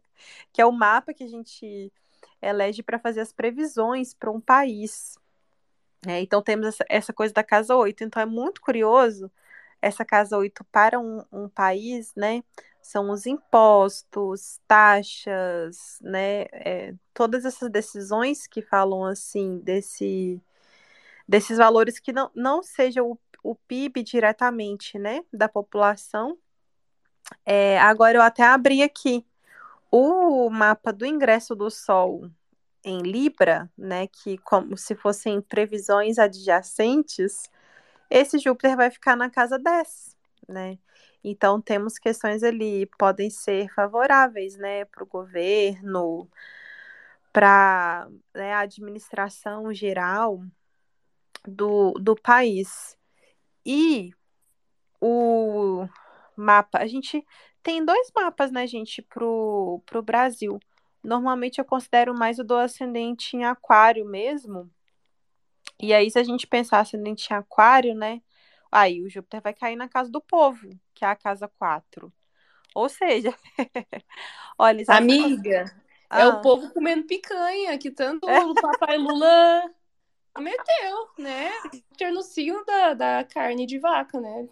que 0.51 0.61
é 0.61 0.65
o 0.65 0.71
mapa 0.71 1.13
que 1.13 1.23
a 1.23 1.27
gente 1.27 1.93
elege 2.41 2.83
para 2.83 2.99
fazer 2.99 3.21
as 3.21 3.31
previsões 3.31 4.13
para 4.13 4.29
um 4.29 4.41
país. 4.41 5.17
É, 6.05 6.19
então 6.19 6.41
temos 6.41 6.67
essa, 6.67 6.85
essa, 6.89 7.13
coisa 7.13 7.33
da 7.33 7.43
casa 7.43 7.73
8. 7.73 8.03
Então 8.03 8.21
é 8.21 8.25
muito 8.25 8.59
curioso 8.61 9.31
essa 9.81 10.03
casa 10.03 10.37
8 10.37 10.63
para 10.65 10.99
um, 10.99 11.23
um 11.31 11.47
país, 11.47 12.13
né? 12.15 12.43
São 12.83 13.09
os 13.09 13.25
impostos, 13.25 14.59
taxas, 14.67 15.99
né? 16.01 16.43
É, 16.51 16.93
todas 17.13 17.45
essas 17.45 17.69
decisões 17.71 18.45
que 18.47 18.61
falam 18.61 19.05
assim 19.05 19.59
desse, 19.59 20.41
desses 21.27 21.57
valores 21.57 21.99
que 21.99 22.13
não, 22.13 22.29
não 22.35 22.61
seja 22.61 23.03
o, 23.03 23.17
o 23.43 23.55
PIB 23.55 24.03
diretamente, 24.03 24.99
né? 24.99 25.23
Da 25.33 25.49
população. 25.49 26.37
É, 27.45 27.79
agora 27.79 28.17
eu 28.17 28.21
até 28.21 28.43
abri 28.43 28.83
aqui 28.83 29.25
o 29.91 30.49
mapa 30.49 30.91
do 30.91 31.05
ingresso 31.05 31.55
do 31.55 31.69
Sol 31.69 32.29
em 32.83 33.01
Libra, 33.01 33.71
né, 33.77 34.07
que 34.07 34.37
como 34.39 34.77
se 34.77 34.95
fossem 34.95 35.41
previsões 35.41 36.19
adjacentes, 36.19 37.49
esse 38.09 38.37
Júpiter 38.39 38.75
vai 38.75 38.91
ficar 38.91 39.15
na 39.15 39.29
casa 39.29 39.57
10, 39.57 40.17
né? 40.47 40.77
Então 41.23 41.61
temos 41.61 41.97
questões 41.97 42.43
ali 42.43 42.85
podem 42.97 43.29
ser 43.29 43.71
favoráveis, 43.73 44.57
né, 44.57 44.85
para 44.85 45.03
o 45.03 45.07
governo, 45.07 46.29
para 47.31 48.07
né, 48.33 48.53
a 48.53 48.59
administração 48.59 49.73
geral 49.73 50.43
do, 51.47 51.93
do 51.93 52.15
país. 52.15 52.97
E 53.65 54.11
o 55.01 55.87
mapa, 56.35 56.79
a 56.79 56.87
gente 56.87 57.25
tem 57.61 57.83
dois 57.83 58.11
mapas, 58.15 58.51
né, 58.51 58.67
gente, 58.67 59.01
pro, 59.01 59.81
pro 59.85 60.01
Brasil. 60.01 60.59
Normalmente 61.03 61.59
eu 61.59 61.65
considero 61.65 62.13
mais 62.13 62.39
o 62.39 62.43
do 62.43 62.55
ascendente 62.55 63.35
em 63.35 63.45
aquário 63.45 64.05
mesmo. 64.05 64.69
E 65.79 65.93
aí, 65.93 66.09
se 66.09 66.19
a 66.19 66.23
gente 66.23 66.47
pensar 66.47 66.79
ascendente 66.79 67.27
em 67.31 67.35
aquário, 67.35 67.93
né? 67.95 68.21
Aí 68.75 69.03
o 69.03 69.09
Júpiter 69.09 69.39
vai 69.39 69.53
cair 69.53 69.75
na 69.75 69.87
casa 69.87 70.09
do 70.09 70.19
povo, 70.19 70.67
que 70.95 71.05
é 71.05 71.07
a 71.07 71.15
casa 71.15 71.47
4. 71.47 72.11
Ou 72.73 72.89
seja, 72.89 73.31
olha, 74.57 74.83
amiga, 74.87 75.65
ah. 76.09 76.21
é 76.21 76.27
o 76.27 76.41
povo 76.41 76.73
comendo 76.73 77.05
picanha, 77.05 77.77
que 77.77 77.91
tanto 77.91 78.27
é. 78.27 78.43
o 78.43 78.55
papai 78.55 78.97
Lula 78.97 79.71
meteu, 80.39 81.07
né? 81.19 81.51
Ter 81.95 82.11
no 82.11 82.23
signo 82.23 82.65
da, 82.65 82.95
da 82.95 83.23
carne 83.23 83.67
de 83.67 83.77
vaca, 83.77 84.19
né? 84.19 84.49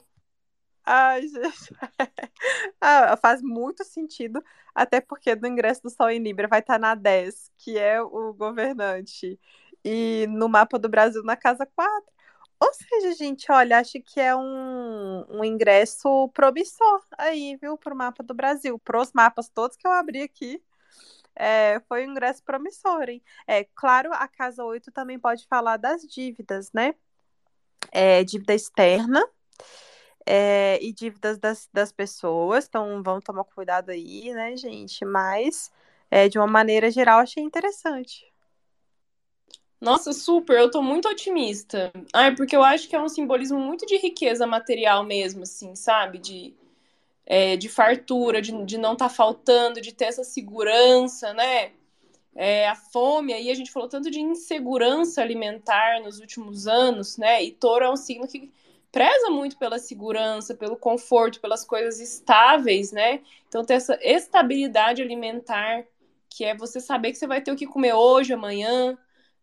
Ai, 0.85 1.27
gente. 1.27 1.75
ah, 2.79 3.17
faz 3.17 3.41
muito 3.41 3.83
sentido, 3.83 4.43
até 4.75 5.01
porque 5.01 5.35
no 5.35 5.47
ingresso 5.47 5.81
do 5.81 5.89
Sol 5.89 6.11
em 6.11 6.21
Libra 6.21 6.47
vai 6.47 6.59
estar 6.59 6.77
na 6.77 6.93
10, 6.93 7.51
que 7.57 7.75
é 7.75 7.99
o 7.99 8.33
governante, 8.35 9.39
e 9.83 10.27
no 10.29 10.47
mapa 10.47 10.77
do 10.77 10.87
Brasil 10.87 11.23
na 11.23 11.35
casa 11.35 11.65
4. 11.65 12.20
Ou 12.61 12.71
seja, 12.75 13.13
gente, 13.15 13.51
olha, 13.51 13.79
acho 13.79 13.99
que 14.01 14.19
é 14.19 14.35
um, 14.35 15.25
um 15.27 15.43
ingresso 15.43 16.29
promissor 16.29 17.03
aí, 17.17 17.57
viu, 17.59 17.75
para 17.75 17.91
o 17.91 17.97
mapa 17.97 18.21
do 18.21 18.35
Brasil. 18.35 18.77
Para 18.77 19.01
os 19.01 19.11
mapas 19.13 19.49
todos 19.49 19.75
que 19.75 19.87
eu 19.87 19.91
abri 19.91 20.21
aqui, 20.21 20.61
é, 21.35 21.81
foi 21.87 22.05
um 22.05 22.11
ingresso 22.11 22.43
promissor, 22.43 23.09
hein? 23.09 23.23
É, 23.47 23.63
claro, 23.63 24.13
a 24.13 24.27
casa 24.27 24.63
8 24.63 24.91
também 24.91 25.17
pode 25.17 25.47
falar 25.47 25.77
das 25.77 26.03
dívidas, 26.03 26.71
né? 26.71 26.93
É, 27.91 28.23
dívida 28.23 28.53
externa 28.53 29.27
é, 30.23 30.77
e 30.83 30.93
dívidas 30.93 31.39
das, 31.39 31.67
das 31.73 31.91
pessoas, 31.91 32.67
então 32.67 33.01
vamos 33.01 33.23
tomar 33.23 33.43
cuidado 33.43 33.89
aí, 33.89 34.31
né, 34.33 34.55
gente? 34.55 35.03
Mas, 35.03 35.71
é, 36.11 36.29
de 36.29 36.37
uma 36.37 36.47
maneira 36.47 36.91
geral, 36.91 37.19
achei 37.19 37.43
interessante. 37.43 38.30
Nossa, 39.81 40.13
super, 40.13 40.57
eu 40.59 40.69
tô 40.69 40.81
muito 40.83 41.09
otimista. 41.09 41.91
Ah, 42.13 42.31
porque 42.31 42.55
eu 42.55 42.63
acho 42.63 42.87
que 42.87 42.95
é 42.95 43.01
um 43.01 43.09
simbolismo 43.09 43.59
muito 43.59 43.85
de 43.87 43.97
riqueza 43.97 44.45
material 44.45 45.03
mesmo, 45.03 45.41
assim, 45.41 45.75
sabe? 45.75 46.19
De, 46.19 46.53
é, 47.25 47.57
de 47.57 47.69
fartura, 47.69 48.41
de, 48.41 48.51
de 48.65 48.77
não 48.77 48.93
estar 48.93 49.09
tá 49.09 49.13
faltando, 49.15 49.81
de 49.81 49.93
ter 49.93 50.05
essa 50.05 50.23
segurança, 50.23 51.33
né? 51.33 51.71
É, 52.35 52.67
a 52.69 52.75
fome, 52.75 53.33
aí 53.33 53.51
a 53.51 53.55
gente 53.55 53.71
falou 53.71 53.89
tanto 53.89 54.11
de 54.11 54.21
insegurança 54.21 55.21
alimentar 55.21 56.01
nos 56.01 56.19
últimos 56.19 56.67
anos, 56.67 57.17
né? 57.17 57.43
E 57.43 57.51
touro 57.51 57.85
é 57.85 57.91
um 57.91 57.97
signo 57.97 58.27
que 58.27 58.51
preza 58.91 59.29
muito 59.31 59.57
pela 59.57 59.79
segurança, 59.79 60.55
pelo 60.55 60.77
conforto, 60.77 61.41
pelas 61.41 61.65
coisas 61.65 61.99
estáveis, 61.99 62.91
né? 62.91 63.21
Então, 63.49 63.65
ter 63.65 63.75
essa 63.75 63.99
estabilidade 64.01 65.01
alimentar, 65.01 65.85
que 66.29 66.45
é 66.45 66.55
você 66.55 66.79
saber 66.79 67.11
que 67.11 67.17
você 67.17 67.27
vai 67.27 67.41
ter 67.41 67.51
o 67.51 67.55
que 67.55 67.67
comer 67.67 67.93
hoje, 67.93 68.33
amanhã, 68.33 68.97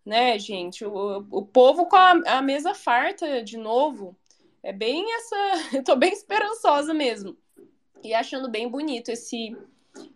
né, 0.08 0.38
gente? 0.38 0.84
O, 0.84 1.24
o 1.30 1.42
povo 1.44 1.86
com 1.86 1.96
a, 1.96 2.10
a 2.38 2.42
mesa 2.42 2.74
farta 2.74 3.42
de 3.42 3.58
novo. 3.58 4.16
É 4.62 4.72
bem 4.72 5.04
essa. 5.14 5.36
Eu 5.76 5.84
tô 5.84 5.94
bem 5.94 6.12
esperançosa 6.12 6.94
mesmo. 6.94 7.36
E 8.02 8.14
achando 8.14 8.50
bem 8.50 8.68
bonito 8.68 9.10
esse 9.10 9.56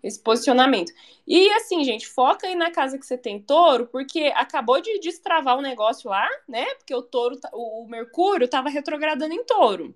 esse 0.01 0.21
posicionamento. 0.21 0.93
E 1.27 1.51
assim, 1.55 1.83
gente, 1.83 2.07
foca 2.07 2.47
aí 2.47 2.55
na 2.55 2.71
casa 2.71 2.97
que 2.97 3.05
você 3.05 3.19
tem 3.19 3.41
touro, 3.41 3.89
porque 3.89 4.33
acabou 4.37 4.81
de 4.81 5.01
destravar 5.01 5.57
o 5.57 5.59
um 5.59 5.63
negócio 5.63 6.09
lá, 6.09 6.29
né? 6.49 6.65
Porque 6.77 6.95
o 6.95 7.03
touro, 7.03 7.37
tá, 7.37 7.51
o 7.53 7.85
Mercúrio 7.89 8.45
estava 8.45 8.69
retrogradando 8.69 9.35
em 9.35 9.45
touro. 9.45 9.93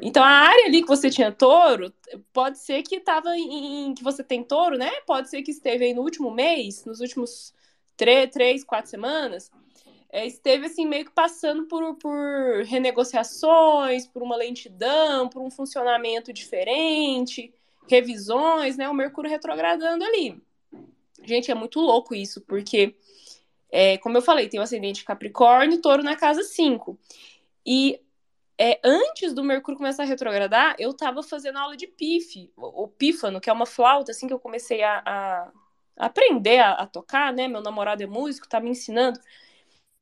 Então 0.00 0.24
a 0.24 0.28
área 0.28 0.66
ali 0.66 0.80
que 0.80 0.88
você 0.88 1.10
tinha 1.10 1.30
touro, 1.30 1.92
pode 2.32 2.58
ser 2.58 2.82
que 2.82 2.96
estava 2.96 3.36
em, 3.36 3.92
que 3.94 4.02
você 4.02 4.24
tem 4.24 4.42
touro, 4.42 4.78
né? 4.78 4.90
Pode 5.06 5.28
ser 5.28 5.42
que 5.42 5.50
esteve 5.50 5.84
aí 5.84 5.92
no 5.92 6.02
último 6.02 6.30
mês, 6.30 6.84
nos 6.86 7.00
últimos 7.00 7.52
três, 7.96 8.30
três 8.30 8.64
quatro 8.64 8.90
semanas, 8.90 9.50
é, 10.10 10.26
esteve 10.26 10.66
assim 10.66 10.86
meio 10.86 11.04
que 11.04 11.12
passando 11.12 11.66
por, 11.66 11.96
por 11.96 12.62
renegociações, 12.64 14.06
por 14.06 14.22
uma 14.22 14.36
lentidão, 14.36 15.28
por 15.28 15.42
um 15.42 15.50
funcionamento 15.50 16.32
diferente 16.32 17.52
revisões, 17.88 18.76
né? 18.76 18.88
O 18.88 18.94
Mercúrio 18.94 19.30
retrogradando 19.30 20.04
ali. 20.04 20.40
Gente, 21.22 21.50
é 21.50 21.54
muito 21.54 21.80
louco 21.80 22.14
isso, 22.14 22.40
porque, 22.42 22.94
é, 23.70 23.98
como 23.98 24.18
eu 24.18 24.22
falei, 24.22 24.48
tem 24.48 24.60
o 24.60 24.62
ascendente 24.62 25.04
Capricórnio, 25.04 25.80
touro 25.80 26.02
na 26.02 26.16
casa 26.16 26.42
5. 26.42 26.98
E 27.64 28.00
é, 28.58 28.78
antes 28.84 29.32
do 29.32 29.42
Mercúrio 29.42 29.78
começar 29.78 30.02
a 30.02 30.06
retrogradar, 30.06 30.76
eu 30.78 30.92
tava 30.92 31.22
fazendo 31.22 31.58
aula 31.58 31.76
de 31.76 31.86
pif, 31.86 32.50
o 32.56 32.88
pífano, 32.88 33.40
que 33.40 33.48
é 33.48 33.52
uma 33.52 33.66
flauta, 33.66 34.12
assim, 34.12 34.26
que 34.26 34.34
eu 34.34 34.38
comecei 34.38 34.82
a, 34.82 35.02
a 35.04 35.52
aprender 35.96 36.58
a, 36.58 36.72
a, 36.72 36.86
tocar, 36.86 37.32
né? 37.32 37.48
Meu 37.48 37.62
namorado 37.62 38.02
é 38.02 38.06
músico, 38.06 38.48
tá 38.48 38.60
me 38.60 38.70
ensinando. 38.70 39.18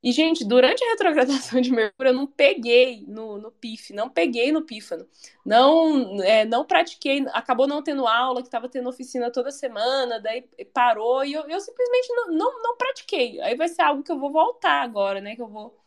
E, 0.02 0.10
gente, 0.10 0.44
durante 0.44 0.82
a 0.82 0.90
retrogradação 0.90 1.60
de 1.60 1.70
Mercúrio, 1.70 2.10
eu 2.10 2.14
não 2.14 2.26
peguei 2.26 3.04
no, 3.06 3.38
no 3.38 3.52
PIF, 3.52 3.92
não 3.92 4.08
peguei 4.08 4.50
no 4.50 4.62
pífano. 4.62 5.06
Não, 5.46 6.20
é, 6.22 6.44
não 6.44 6.64
pratiquei, 6.64 7.24
acabou 7.32 7.68
não 7.68 7.82
tendo 7.82 8.06
aula, 8.06 8.42
que 8.42 8.48
estava 8.48 8.68
tendo 8.68 8.88
oficina 8.88 9.30
toda 9.30 9.52
semana, 9.52 10.20
daí 10.20 10.42
parou, 10.74 11.24
e 11.24 11.32
eu, 11.32 11.42
eu 11.48 11.60
simplesmente 11.60 12.08
não, 12.14 12.26
não, 12.32 12.62
não 12.62 12.76
pratiquei. 12.76 13.40
Aí 13.42 13.54
vai 13.54 13.68
ser 13.68 13.82
algo 13.82 14.02
que 14.02 14.10
eu 14.10 14.18
vou 14.18 14.32
voltar 14.32 14.82
agora, 14.82 15.20
né? 15.20 15.36
Que 15.36 15.42
eu 15.42 15.48
vou 15.48 15.78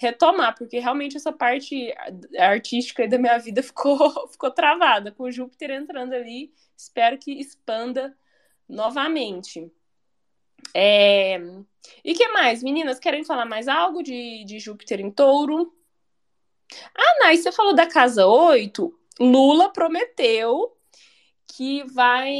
retomar, 0.00 0.56
porque 0.56 0.78
realmente 0.78 1.18
essa 1.18 1.30
parte 1.30 1.94
artística 2.38 3.06
da 3.06 3.18
minha 3.18 3.38
vida 3.38 3.62
ficou, 3.62 4.28
ficou 4.28 4.50
travada, 4.50 5.12
com 5.12 5.30
Júpiter 5.30 5.70
entrando 5.70 6.14
ali, 6.14 6.50
espero 6.74 7.18
que 7.18 7.32
expanda 7.32 8.16
novamente. 8.70 9.70
É... 10.74 11.38
E 12.04 12.14
que 12.14 12.28
mais? 12.28 12.62
Meninas, 12.62 12.98
querem 12.98 13.24
falar 13.24 13.44
mais 13.44 13.68
algo 13.68 14.02
de, 14.02 14.44
de 14.44 14.58
Júpiter 14.58 15.00
em 15.00 15.10
touro? 15.10 15.74
Ah, 16.94 17.18
Nai, 17.20 17.36
você 17.36 17.50
falou 17.50 17.74
da 17.74 17.86
casa 17.86 18.26
8. 18.26 18.94
Lula 19.18 19.72
prometeu 19.72 20.76
que 21.52 21.84
vai. 21.92 22.32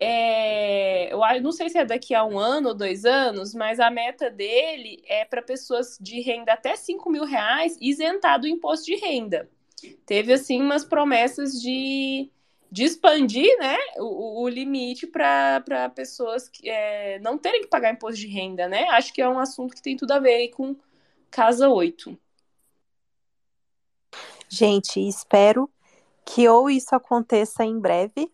É, 0.00 1.12
eu 1.12 1.42
não 1.42 1.52
sei 1.52 1.68
se 1.68 1.78
é 1.78 1.84
daqui 1.84 2.14
a 2.14 2.24
um 2.24 2.38
ano 2.38 2.70
ou 2.70 2.74
dois 2.74 3.04
anos, 3.04 3.54
mas 3.54 3.78
a 3.78 3.90
meta 3.90 4.30
dele 4.30 5.02
é 5.06 5.24
para 5.24 5.40
pessoas 5.40 5.96
de 6.00 6.20
renda 6.20 6.52
até 6.52 6.74
5 6.76 7.08
mil 7.08 7.24
reais 7.24 7.78
isentar 7.80 8.40
do 8.40 8.48
imposto 8.48 8.86
de 8.86 8.96
renda. 8.96 9.48
Teve, 10.04 10.32
assim, 10.32 10.60
umas 10.60 10.84
promessas 10.84 11.60
de, 11.60 12.30
de 12.70 12.84
expandir 12.84 13.56
né, 13.58 13.76
o, 13.98 14.42
o 14.42 14.48
limite 14.48 15.06
para 15.06 15.90
pessoas 15.94 16.48
que 16.48 16.68
é, 16.68 17.18
não 17.20 17.38
terem 17.38 17.62
que 17.62 17.68
pagar 17.68 17.92
imposto 17.92 18.20
de 18.20 18.26
renda, 18.26 18.68
né? 18.68 18.88
Acho 18.90 19.12
que 19.12 19.22
é 19.22 19.28
um 19.28 19.38
assunto 19.38 19.74
que 19.74 19.82
tem 19.82 19.96
tudo 19.96 20.12
a 20.12 20.18
ver 20.18 20.48
com 20.48 20.76
Casa 21.30 21.68
8. 21.68 22.18
Gente, 24.48 25.00
espero 25.00 25.70
que 26.24 26.48
ou 26.48 26.68
isso 26.68 26.94
aconteça 26.94 27.64
em 27.64 27.78
breve, 27.78 28.30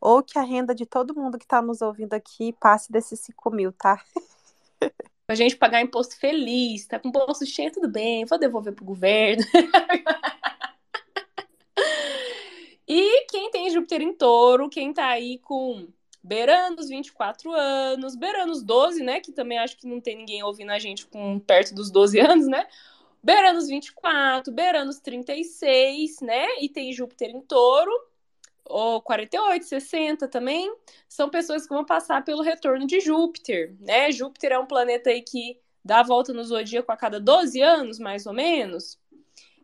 ou 0.00 0.22
que 0.22 0.38
a 0.38 0.42
renda 0.42 0.74
de 0.74 0.86
todo 0.86 1.14
mundo 1.14 1.38
que 1.38 1.44
está 1.44 1.60
nos 1.62 1.82
ouvindo 1.82 2.14
aqui 2.14 2.52
passe 2.54 2.90
desses 2.90 3.20
5 3.20 3.50
mil, 3.50 3.72
tá? 3.72 4.02
A 5.28 5.34
gente 5.34 5.56
pagar 5.56 5.80
imposto 5.80 6.18
feliz, 6.18 6.86
tá 6.86 6.98
com 6.98 7.08
o 7.08 7.12
bolso 7.12 7.46
cheio, 7.46 7.72
tudo 7.72 7.88
bem, 7.88 8.26
vou 8.26 8.38
devolver 8.38 8.74
pro 8.74 8.84
governo. 8.84 9.42
e 12.92 13.26
quem 13.26 13.50
tem 13.50 13.70
Júpiter 13.70 14.02
em 14.02 14.12
touro, 14.12 14.68
quem 14.68 14.92
tá 14.92 15.06
aí 15.06 15.38
com 15.38 15.88
beirando 16.22 16.80
os 16.80 16.88
24 16.88 17.50
anos, 17.52 18.14
beirando 18.14 18.52
os 18.52 18.62
12, 18.62 19.02
né? 19.02 19.20
Que 19.20 19.32
também 19.32 19.58
acho 19.58 19.76
que 19.76 19.86
não 19.86 20.00
tem 20.00 20.16
ninguém 20.16 20.42
ouvindo 20.42 20.70
a 20.70 20.78
gente 20.78 21.06
com 21.06 21.38
perto 21.40 21.74
dos 21.74 21.90
12 21.90 22.20
anos, 22.20 22.46
né? 22.46 22.66
beirando 23.22 23.58
os 23.58 23.68
24, 23.68 24.52
beirando 24.52 24.90
os 24.90 24.98
36, 24.98 26.20
né? 26.20 26.60
E 26.60 26.68
tem 26.68 26.92
Júpiter 26.92 27.30
em 27.30 27.40
touro, 27.40 27.92
ou 28.64 29.00
48, 29.00 29.64
60 29.64 30.28
também. 30.28 30.74
São 31.08 31.30
pessoas 31.30 31.66
que 31.66 31.72
vão 31.72 31.84
passar 31.84 32.24
pelo 32.24 32.42
retorno 32.42 32.86
de 32.86 33.00
Júpiter, 33.00 33.74
né? 33.80 34.10
Júpiter 34.10 34.52
é 34.52 34.58
um 34.58 34.66
planeta 34.66 35.10
aí 35.10 35.22
que 35.22 35.58
dá 35.84 36.00
a 36.00 36.04
volta 36.04 36.32
no 36.32 36.44
zodíaco 36.44 36.90
a 36.90 36.96
cada 36.96 37.20
12 37.20 37.60
anos, 37.60 37.98
mais 37.98 38.26
ou 38.26 38.32
menos. 38.32 38.98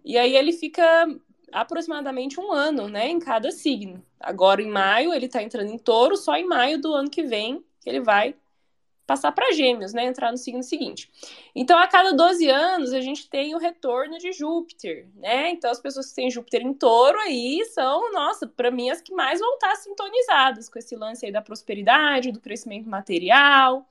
E 0.05 0.17
aí 0.17 0.37
ele 0.37 0.53
fica 0.53 1.07
aproximadamente 1.53 2.41
um 2.41 2.53
ano, 2.53 2.89
né, 2.89 3.09
em 3.09 3.19
cada 3.19 3.51
signo. 3.51 4.05
Agora 4.21 4.63
em 4.63 4.69
maio 4.69 5.13
ele 5.13 5.29
tá 5.29 5.43
entrando 5.43 5.71
em 5.71 5.79
touro, 5.79 6.17
só 6.17 6.37
em 6.37 6.47
maio 6.47 6.81
do 6.81 6.93
ano 6.95 7.11
que 7.11 7.23
vem 7.23 7.65
ele 7.85 8.01
vai 8.01 8.35
passar 9.09 9.33
para 9.33 9.53
Gêmeos, 9.53 9.95
né? 9.95 10.05
Entrar 10.05 10.31
no 10.31 10.37
signo 10.37 10.63
seguinte. 10.63 11.11
Então, 11.55 11.79
a 11.79 11.89
cada 11.89 12.13
12 12.13 12.47
anos, 12.51 12.93
a 12.93 13.01
gente 13.01 13.29
tem 13.31 13.55
o 13.55 13.59
retorno 13.59 14.19
de 14.19 14.33
Júpiter, 14.33 15.09
né? 15.17 15.49
Então, 15.49 15.71
as 15.71 15.81
pessoas 15.81 16.11
que 16.11 16.17
têm 16.17 16.31
Júpiter 16.31 16.61
em 16.61 16.75
touro 16.75 17.19
aí 17.21 17.65
são, 17.73 18.13
nossa, 18.13 18.47
para 18.47 18.71
mim, 18.71 18.91
as 18.91 19.01
que 19.01 19.15
mais 19.15 19.41
vão 19.41 19.55
estar 19.55 19.75
sintonizadas 19.77 20.69
com 20.69 20.79
esse 20.79 20.95
lance 20.95 21.25
aí 21.25 21.33
da 21.33 21.41
prosperidade, 21.41 22.31
do 22.31 22.39
crescimento 22.39 22.87
material, 22.87 23.89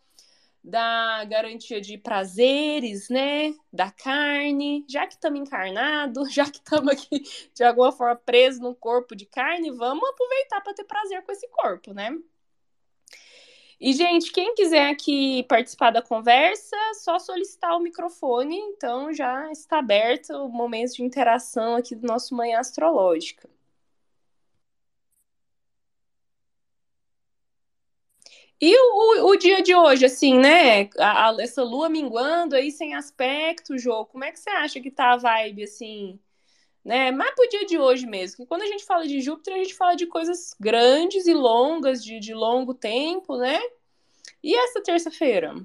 da 0.68 1.24
garantia 1.24 1.80
de 1.80 1.98
prazeres, 1.98 3.08
né? 3.10 3.56
Da 3.72 3.90
carne. 3.90 4.86
Já 4.90 5.08
que 5.08 5.14
estamos 5.14 5.40
encarnados, 5.40 6.32
já 6.34 6.44
que 6.44 6.58
estamos 6.58 6.92
aqui 6.92 7.24
de 7.54 7.64
alguma 7.64 7.92
forma 7.92 8.16
presos 8.18 8.60
no 8.60 8.76
corpo 8.76 9.16
de 9.16 9.26
carne, 9.26 9.72
vamos 9.72 10.08
aproveitar 10.10 10.62
para 10.62 10.74
ter 10.74 10.84
prazer 10.84 11.24
com 11.24 11.32
esse 11.32 11.48
corpo, 11.48 11.94
né? 11.94 12.12
E, 13.80 13.94
gente, 13.94 14.32
quem 14.32 14.56
quiser 14.56 14.90
aqui 14.90 15.44
participar 15.44 15.92
da 15.92 16.02
conversa, 16.02 16.76
só 16.96 17.20
solicitar 17.20 17.78
o 17.78 17.80
microfone, 17.80 18.58
então 18.58 19.14
já 19.14 19.52
está 19.52 19.78
aberto 19.80 20.32
o 20.32 20.50
momento 20.50 20.96
de 20.96 21.04
interação 21.04 21.76
aqui 21.76 21.96
do 21.96 22.08
nosso 22.08 22.36
Manhã 22.36 22.60
Astrológica. 22.60 23.48
E 28.60 28.76
o, 28.76 29.28
o, 29.28 29.36
dia 29.36 29.62
de 29.62 29.76
hoje, 29.76 30.06
assim, 30.06 30.40
né? 30.40 30.90
A, 30.98 31.30
a, 31.30 31.42
essa 31.42 31.64
lua 31.64 31.90
minguando 31.90 32.56
aí 32.56 32.72
sem 32.72 32.96
aspecto, 32.96 33.78
Jô, 33.78 34.06
como 34.06 34.24
é 34.24 34.32
que 34.32 34.40
você 34.40 34.50
acha 34.50 34.80
que 34.80 34.90
tá 34.90 35.14
a 35.14 35.18
vibe, 35.18 35.64
assim, 35.64 36.20
né? 36.84 37.12
Mas 37.12 37.36
pro 37.36 37.50
dia 37.50 37.66
de 37.66 37.78
hoje 37.78 38.08
mesmo, 38.08 38.38
que 38.38 38.46
quando 38.48 38.64
a 38.64 38.68
gente 38.68 38.84
fala 38.84 39.08
de 39.08 39.22
Júpiter, 39.22 39.54
a 39.54 39.58
gente 39.58 39.76
fala 39.76 39.96
de 39.96 40.08
coisas 40.08 40.56
grandes 40.60 41.28
e 41.28 41.34
longas, 41.34 42.04
de, 42.04 42.20
de 42.20 42.34
longo 42.34 42.74
tempo, 42.74 43.38
né? 43.38 43.60
E 44.44 44.56
essa 44.56 44.82
terça-feira? 44.82 45.56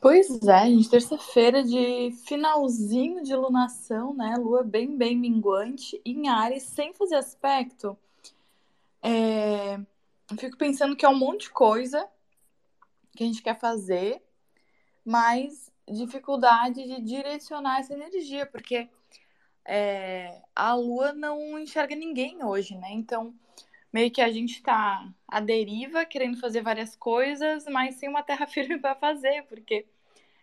Pois 0.00 0.28
é, 0.46 0.66
gente, 0.66 0.90
terça-feira 0.90 1.64
de 1.64 2.12
finalzinho 2.26 3.22
de 3.22 3.34
lunação, 3.34 4.12
né? 4.14 4.36
Lua 4.36 4.62
bem, 4.62 4.94
bem 4.94 5.16
minguante 5.16 6.00
em 6.04 6.28
Ares, 6.28 6.64
sem 6.64 6.92
fazer 6.92 7.16
aspecto. 7.16 7.96
É... 9.02 9.80
Fico 10.34 10.56
pensando 10.56 10.96
que 10.96 11.06
é 11.06 11.08
um 11.08 11.16
monte 11.16 11.42
de 11.42 11.50
coisa 11.50 12.08
que 13.16 13.22
a 13.22 13.26
gente 13.26 13.42
quer 13.42 13.58
fazer, 13.58 14.22
mas 15.04 15.72
dificuldade 15.88 16.82
de 16.82 17.00
direcionar 17.00 17.78
essa 17.78 17.94
energia, 17.94 18.44
porque 18.44 18.88
é, 19.64 20.42
a 20.54 20.74
lua 20.74 21.12
não 21.12 21.58
enxerga 21.58 21.94
ninguém 21.94 22.42
hoje, 22.44 22.76
né? 22.76 22.88
Então, 22.90 23.34
meio 23.92 24.10
que 24.10 24.20
a 24.20 24.30
gente 24.30 24.62
tá 24.62 25.08
à 25.28 25.40
deriva, 25.40 26.04
querendo 26.04 26.38
fazer 26.38 26.60
várias 26.60 26.96
coisas, 26.96 27.64
mas 27.66 27.94
sem 27.94 28.08
uma 28.08 28.22
terra 28.22 28.46
firme 28.48 28.78
para 28.78 28.94
fazer, 28.94 29.44
porque 29.44 29.86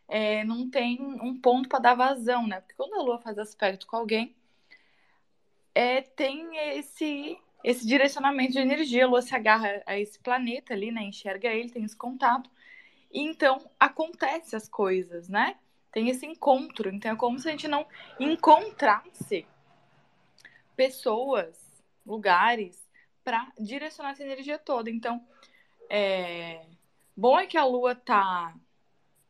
é, 0.07 0.43
não 0.45 0.69
tem 0.69 1.01
um 1.01 1.39
ponto 1.39 1.67
para 1.67 1.79
dar 1.79 1.95
vazão, 1.95 2.47
né? 2.47 2.61
Porque 2.61 2.75
quando 2.75 2.95
a 2.95 3.03
lua 3.03 3.19
faz 3.19 3.37
aspecto 3.37 3.85
com 3.85 3.97
alguém, 3.97 4.35
é, 5.75 6.01
tem 6.01 6.57
esse 6.77 7.37
esse 7.63 7.87
direcionamento 7.87 8.53
de 8.53 8.59
energia, 8.59 9.05
a 9.05 9.07
lua 9.07 9.21
se 9.21 9.33
agarra 9.33 9.81
a 9.85 9.97
esse 9.97 10.19
planeta 10.19 10.73
ali, 10.73 10.91
né? 10.91 11.03
Enxerga 11.03 11.47
ele, 11.47 11.69
tem 11.69 11.83
esse 11.83 11.95
contato. 11.95 12.49
E 13.11 13.21
então 13.21 13.69
acontece 13.79 14.55
as 14.55 14.67
coisas, 14.67 15.29
né? 15.29 15.55
Tem 15.91 16.09
esse 16.09 16.25
encontro. 16.25 16.89
Então 16.89 17.11
é 17.11 17.15
como 17.15 17.39
se 17.39 17.47
a 17.47 17.51
gente 17.51 17.67
não 17.67 17.85
encontrasse 18.19 19.45
pessoas, 20.75 21.57
lugares 22.05 22.83
para 23.23 23.49
direcionar 23.57 24.11
essa 24.11 24.23
energia 24.23 24.57
toda. 24.57 24.89
Então, 24.89 25.25
é... 25.89 26.65
bom 27.15 27.39
é 27.39 27.45
que 27.45 27.57
a 27.57 27.63
lua 27.63 27.95
tá 27.95 28.53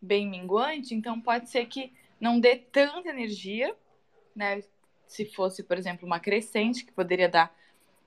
bem 0.01 0.27
minguante, 0.27 0.95
então 0.95 1.21
pode 1.21 1.49
ser 1.49 1.67
que 1.67 1.93
não 2.19 2.39
dê 2.39 2.55
tanta 2.55 3.09
energia, 3.09 3.75
né? 4.35 4.63
Se 5.05 5.25
fosse, 5.25 5.61
por 5.61 5.77
exemplo, 5.77 6.07
uma 6.07 6.19
crescente, 6.19 6.83
que 6.83 6.91
poderia 6.91 7.29
dar 7.29 7.53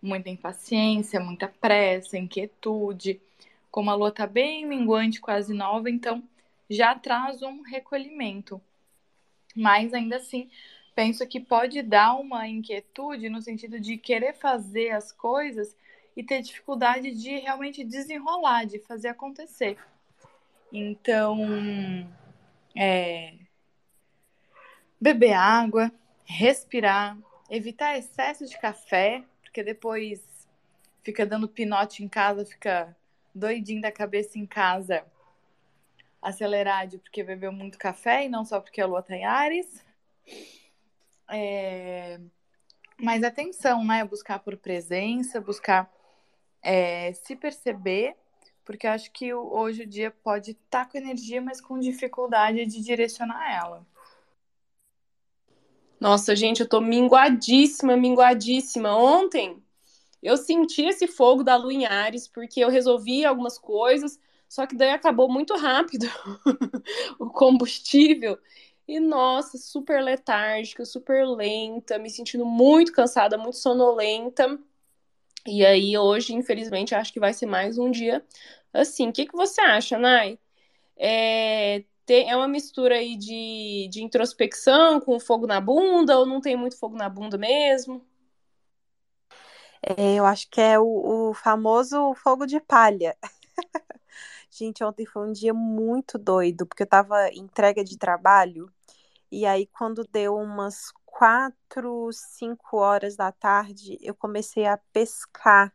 muita 0.07 0.31
impaciência, 0.31 1.21
muita 1.21 1.49
pressa, 1.49 2.17
inquietude. 2.17 3.21
Como 3.71 3.91
a 3.91 3.95
lua 3.95 4.13
tá 4.13 4.27
bem 4.27 4.65
minguante, 4.65 5.21
quase 5.21 5.53
nova, 5.53 5.91
então 5.91 6.23
já 6.71 6.95
traz 6.95 7.43
um 7.43 7.63
recolhimento. 7.63 8.61
Mas 9.55 9.93
ainda 9.93 10.17
assim, 10.17 10.49
penso 10.95 11.27
que 11.27 11.41
pode 11.41 11.83
dar 11.83 12.15
uma 12.15 12.49
inquietude 12.49 13.29
no 13.29 13.43
sentido 13.43 13.81
de 13.81 13.99
querer 13.99 14.35
fazer 14.35 14.91
as 14.91 15.13
coisas 15.13 15.77
e 16.17 16.23
ter 16.23 16.41
dificuldade 16.41 17.13
de 17.13 17.39
realmente 17.39 17.85
desenrolar, 17.85 18.65
de 18.65 18.79
fazer 18.79 19.09
acontecer. 19.09 19.77
Então, 20.73 21.39
é, 22.75 23.35
beber 25.01 25.35
água, 25.35 25.93
respirar, 26.25 27.17
evitar 27.51 27.99
excesso 27.99 28.47
de 28.47 28.59
café, 28.59 29.23
porque 29.57 29.65
depois 29.65 30.23
fica 31.03 31.25
dando 31.25 31.49
pinote 31.49 32.05
em 32.05 32.09
casa, 32.09 32.45
fica 32.45 32.95
doidinho 33.35 33.81
da 33.81 33.91
cabeça 33.91 34.39
em 34.39 34.45
casa, 34.45 35.03
acelerado 36.21 36.99
porque 36.99 37.25
bebeu 37.25 37.51
muito 37.51 37.79
café 37.79 38.27
e 38.27 38.29
não 38.29 38.45
só 38.45 38.61
porque 38.61 38.83
a 38.83 38.87
lua 38.87 39.03
tá 39.03 39.17
em 39.17 39.25
Ares. 39.25 39.83
É... 41.31 42.21
Mas 43.01 43.25
atenção, 43.25 43.83
né? 43.83 44.05
Buscar 44.05 44.41
por 44.41 44.59
presença, 44.59 45.41
buscar 45.41 45.91
é, 46.61 47.15
se 47.15 47.35
perceber, 47.35 48.15
porque 48.63 48.87
eu 48.87 48.91
acho 48.91 49.11
que 49.11 49.33
hoje 49.33 49.85
o 49.85 49.87
dia 49.87 50.11
pode 50.11 50.51
estar 50.51 50.85
tá 50.85 50.91
com 50.91 50.99
energia, 50.99 51.41
mas 51.41 51.63
com 51.63 51.79
dificuldade 51.79 52.67
de 52.67 52.83
direcionar 52.83 53.51
ela. 53.51 53.87
Nossa, 56.07 56.37
gente, 56.37 56.61
eu 56.61 56.69
tô 56.69 56.81
minguadíssima, 56.81 57.97
minguadíssima. 57.97 58.97
Ontem 58.97 59.61
eu 60.23 60.37
senti 60.37 60.83
esse 60.85 61.09
fogo 61.09 61.43
da 61.43 61.57
lua 61.57 61.75
em 61.75 61.85
Ares, 61.85 62.29
porque 62.29 62.61
eu 62.61 62.69
resolvi 62.71 63.25
algumas 63.25 63.59
coisas, 63.59 64.21
só 64.49 64.69
que 64.69 64.77
daí 64.77 64.91
acabou 64.91 65.29
muito 65.29 65.57
rápido 65.57 66.07
o 67.19 67.29
combustível. 67.29 68.39
E 68.87 69.01
nossa, 69.01 69.59
super 69.59 70.01
letárgica, 70.01 70.85
super 70.85 71.27
lenta, 71.27 71.99
me 71.99 72.09
sentindo 72.09 72.47
muito 72.47 72.93
cansada, 72.93 73.37
muito 73.37 73.57
sonolenta. 73.57 74.61
E 75.47 75.65
aí, 75.65 75.97
hoje, 75.97 76.35
infelizmente, 76.35 76.95
acho 76.95 77.13
que 77.13 77.21
vai 77.21 77.33
ser 77.33 77.47
mais 77.47 77.79
um 77.79 77.91
dia 77.91 78.25
Assim, 78.73 79.09
o 79.09 79.13
que, 79.13 79.27
que 79.27 79.37
você 79.37 79.61
acha, 79.63 79.99
Nai? 79.99 80.39
É, 80.97 81.85
tem, 82.07 82.31
é 82.31 82.37
uma 82.37 82.49
mistura 82.49 82.97
aí 82.97 83.17
de, 83.17 83.89
de 83.91 84.03
introspecção 84.03 85.01
com 85.01 85.21
fogo 85.21 85.47
na 85.47 85.61
bunda 85.61 86.19
ou 86.19 86.27
não 86.27 86.41
tem 86.41 86.57
muito 86.57 86.79
fogo 86.79 86.97
na 86.97 87.09
bunda 87.09 87.37
mesmo? 87.37 88.05
É, 89.83 90.15
eu 90.17 90.25
acho 90.27 90.49
que 90.51 90.61
é 90.61 90.79
o, 90.79 91.31
o 91.31 91.35
famoso 91.35 92.15
fogo 92.15 92.47
de 92.47 92.61
palha. 92.61 93.17
Gente, 94.51 94.83
ontem 94.85 95.07
foi 95.07 95.29
um 95.29 95.33
dia 95.33 95.53
muito 95.55 96.19
doido, 96.19 96.67
porque 96.67 96.83
eu 96.83 96.87
tava 96.89 97.29
entrega 97.33 97.85
de 97.85 97.99
trabalho, 97.99 98.73
e 99.31 99.47
aí 99.47 99.67
quando 99.67 100.05
deu 100.05 100.37
umas 100.37 100.93
quatro, 101.05 102.11
cinco 102.13 102.79
horas 102.79 103.17
da 103.17 103.33
tarde, 103.33 103.99
eu 104.01 104.15
comecei 104.15 104.67
a 104.67 104.79
pescar. 104.93 105.75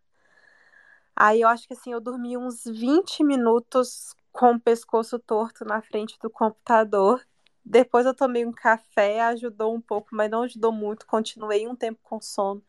Aí 1.15 1.41
eu 1.41 1.47
acho 1.47 1.67
que 1.67 1.73
assim, 1.73 1.91
eu 1.93 2.01
dormi 2.01 2.37
uns 2.37 2.63
20 2.65 3.23
minutos 3.23 4.15
com 4.31 4.53
o 4.53 4.59
pescoço 4.59 5.19
torto 5.19 5.65
na 5.65 5.81
frente 5.81 6.17
do 6.21 6.29
computador. 6.29 7.25
Depois 7.63 8.05
eu 8.05 8.13
tomei 8.15 8.45
um 8.45 8.51
café, 8.51 9.21
ajudou 9.21 9.75
um 9.75 9.81
pouco, 9.81 10.09
mas 10.13 10.29
não 10.31 10.43
ajudou 10.43 10.71
muito. 10.71 11.05
Continuei 11.05 11.67
um 11.67 11.75
tempo 11.75 11.99
com 12.03 12.19
sono. 12.21 12.63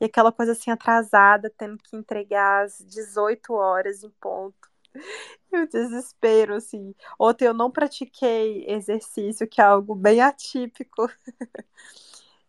E 0.00 0.04
aquela 0.06 0.32
coisa 0.32 0.52
assim 0.52 0.70
atrasada, 0.70 1.50
tendo 1.56 1.78
que 1.78 1.96
entregar 1.96 2.64
às 2.64 2.78
18 2.78 3.54
horas 3.54 4.02
em 4.04 4.10
ponto. 4.20 4.56
E 5.52 5.58
o 5.58 5.68
desespero, 5.68 6.54
assim. 6.56 6.94
Ontem 7.18 7.46
eu 7.46 7.54
não 7.54 7.70
pratiquei 7.70 8.64
exercício, 8.68 9.46
que 9.48 9.60
é 9.60 9.64
algo 9.64 9.94
bem 9.94 10.20
atípico. 10.20 11.08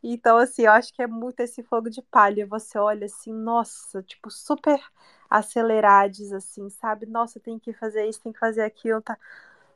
Então, 0.04 0.38
assim, 0.38 0.64
eu 0.64 0.72
acho 0.72 0.94
que 0.94 1.02
é 1.02 1.08
muito 1.08 1.40
esse 1.40 1.64
fogo 1.64 1.90
de 1.90 2.02
palha. 2.02 2.46
Você 2.48 2.78
olha 2.78 3.06
assim, 3.06 3.34
nossa, 3.34 4.04
tipo, 4.04 4.30
super 4.30 4.80
acelerados, 5.30 6.32
assim, 6.34 6.70
sabe? 6.70 7.06
Nossa, 7.06 7.40
tem 7.40 7.60
que 7.60 7.74
fazer 7.74 8.08
isso, 8.08 8.22
tem 8.22 8.32
que 8.34 8.40
fazer 8.40 8.62
aquilo, 8.64 9.02
tá? 9.02 9.18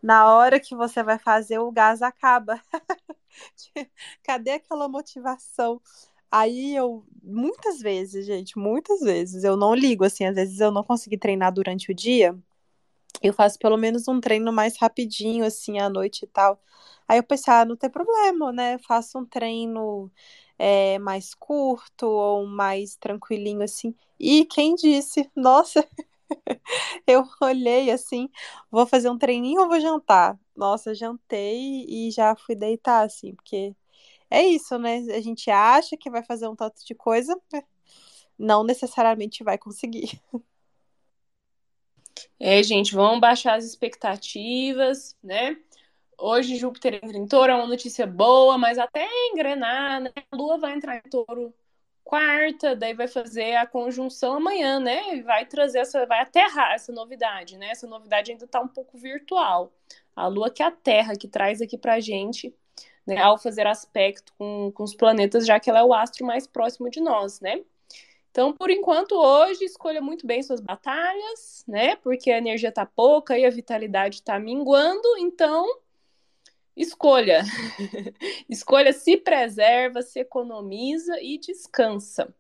Na 0.02 0.34
hora 0.36 0.60
que 0.60 0.76
você 0.76 1.04
vai 1.04 1.20
fazer, 1.20 1.60
o 1.60 1.72
gás 1.72 2.02
acaba. 2.02 2.62
Cadê 4.24 4.52
aquela 4.52 4.88
motivação? 4.88 5.82
Aí 6.32 6.76
eu, 6.76 7.04
muitas 7.24 7.80
vezes, 7.80 8.26
gente, 8.26 8.58
muitas 8.58 9.02
vezes, 9.02 9.44
eu 9.44 9.58
não 9.58 9.74
ligo, 9.76 10.04
assim, 10.04 10.26
às 10.26 10.36
vezes 10.36 10.60
eu 10.60 10.72
não 10.72 10.84
consegui 10.84 11.18
treinar 11.18 11.52
durante 11.54 11.92
o 11.92 11.96
dia, 11.96 12.38
eu 13.22 13.34
faço 13.34 13.60
pelo 13.60 13.78
menos 13.78 14.08
um 14.08 14.20
treino 14.22 14.52
mais 14.54 14.78
rapidinho, 14.78 15.46
assim, 15.46 15.80
à 15.80 15.90
noite 15.90 16.24
e 16.24 16.28
tal. 16.28 16.62
Aí 17.08 17.18
eu 17.20 17.24
pensei, 17.24 17.54
ah, 17.54 17.66
não 17.66 17.76
tem 17.76 17.90
problema, 17.90 18.52
né? 18.54 18.76
Eu 18.76 18.80
faço 18.80 19.20
um 19.20 19.26
treino 19.26 20.12
é, 20.60 21.00
mais 21.00 21.34
curto 21.34 22.06
ou 22.08 22.46
mais 22.46 22.98
tranquilinho, 22.98 23.64
assim. 23.64 23.96
E 24.20 24.46
quem 24.46 24.76
disse? 24.76 25.32
Nossa, 25.36 25.88
eu 27.08 27.24
olhei 27.42 27.92
assim, 27.92 28.30
vou 28.70 28.86
fazer 28.86 29.10
um 29.10 29.18
treininho 29.18 29.62
ou 29.62 29.70
vou 29.70 29.80
jantar? 29.80 30.38
Nossa, 30.56 30.94
jantei 30.94 31.86
e 31.88 32.12
já 32.12 32.36
fui 32.36 32.56
deitar, 32.56 33.06
assim, 33.06 33.34
porque 33.36 33.74
é 34.30 34.44
isso, 34.46 34.78
né? 34.78 34.98
A 35.16 35.22
gente 35.22 35.50
acha 35.50 35.98
que 35.98 36.10
vai 36.10 36.24
fazer 36.24 36.48
um 36.48 36.56
tanto 36.56 36.86
de 36.86 36.94
coisa, 36.94 37.40
não 38.38 38.64
necessariamente 38.64 39.44
vai 39.44 39.58
conseguir. 39.58 40.22
É, 42.40 42.62
gente, 42.64 42.94
vamos 42.94 43.20
baixar 43.20 43.56
as 43.56 43.66
expectativas, 43.66 45.16
né? 45.24 45.58
Hoje 46.20 46.58
Júpiter 46.58 46.96
entra 46.96 47.18
em 47.18 47.26
touro, 47.26 47.52
é 47.52 47.56
uma 47.56 47.68
notícia 47.68 48.06
boa, 48.06 48.58
mas 48.58 48.78
até 48.78 49.08
engrenar, 49.32 50.02
né? 50.02 50.12
A 50.32 50.36
Lua 50.36 50.58
vai 50.58 50.74
entrar 50.74 50.98
em 50.98 51.10
touro 51.10 51.54
quarta, 52.04 52.76
daí 52.76 52.94
vai 52.94 53.08
fazer 53.08 53.56
a 53.56 53.68
conjunção 53.68 54.34
amanhã, 54.34 54.80
né? 54.80 55.16
E 55.16 55.22
vai 55.22 55.46
trazer 55.46 55.80
essa, 55.80 56.06
vai 56.06 56.22
aterrar 56.22 56.74
essa 56.74 56.92
novidade, 56.92 57.58
né? 57.58 57.70
Essa 57.70 57.88
novidade 57.88 58.32
ainda 58.32 58.48
tá 58.48 58.60
um 58.60 58.68
pouco 58.68 58.98
virtual. 58.98 59.72
A 60.16 60.28
Lua 60.28 60.50
que 60.50 60.62
é 60.62 60.66
a 60.66 60.72
Terra, 60.72 61.16
que 61.16 61.28
traz 61.28 61.62
aqui 61.62 61.78
pra 61.78 62.00
gente, 62.00 62.54
né? 63.08 63.18
Ao 63.22 63.38
fazer 63.38 63.68
aspecto 63.68 64.34
com, 64.38 64.72
com 64.74 64.84
os 64.84 64.96
planetas, 64.96 65.46
já 65.46 65.60
que 65.60 65.70
ela 65.70 65.80
é 65.80 65.84
o 65.84 65.94
astro 65.94 66.26
mais 66.26 66.48
próximo 66.48 66.90
de 66.90 67.00
nós, 67.00 67.40
né? 67.40 67.62
Então, 68.32 68.54
por 68.54 68.70
enquanto, 68.70 69.14
hoje, 69.16 69.66
escolha 69.66 70.02
muito 70.02 70.26
bem 70.28 70.44
suas 70.44 70.60
batalhas, 70.60 71.64
né? 71.68 71.96
Porque 71.98 72.32
a 72.32 72.38
energia 72.38 72.72
tá 72.72 72.86
pouca 72.86 73.38
e 73.38 73.46
a 73.46 73.50
vitalidade 73.50 74.22
tá 74.22 74.40
minguando. 74.40 75.08
Então, 75.18 75.66
escolha. 76.76 77.44
escolha, 78.50 78.94
se 78.94 79.18
preserva, 79.18 80.02
se 80.02 80.20
economiza 80.20 81.20
e 81.22 81.38
descansa. 81.38 82.34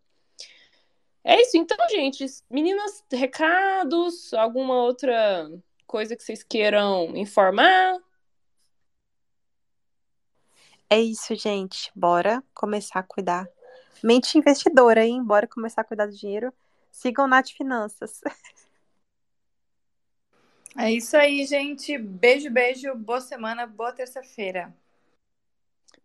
É 1.23 1.41
isso, 1.41 1.57
então, 1.57 1.77
gente. 1.89 2.25
Meninas, 2.49 3.03
recados, 3.11 4.33
alguma 4.33 4.81
outra 4.83 5.49
coisa 5.85 6.15
que 6.15 6.23
vocês 6.23 6.43
queiram 6.43 7.15
informar? 7.15 7.97
É 10.89 10.99
isso, 10.99 11.35
gente. 11.35 11.91
Bora 11.95 12.43
começar 12.53 12.99
a 12.99 13.03
cuidar 13.03 13.47
Mente 14.01 14.37
investidora, 14.37 15.05
hein? 15.05 15.23
Bora 15.23 15.45
começar 15.45 15.81
a 15.81 15.83
cuidar 15.83 16.05
do 16.05 16.15
dinheiro. 16.15 16.53
Sigam 16.91 17.27
Nath 17.27 17.49
Finanças. 17.49 18.21
É 20.77 20.91
isso 20.91 21.17
aí, 21.17 21.45
gente. 21.45 21.97
Beijo, 21.97 22.49
beijo. 22.49 22.93
Boa 22.95 23.21
semana, 23.21 23.65
boa 23.65 23.91
terça-feira. 23.91 24.73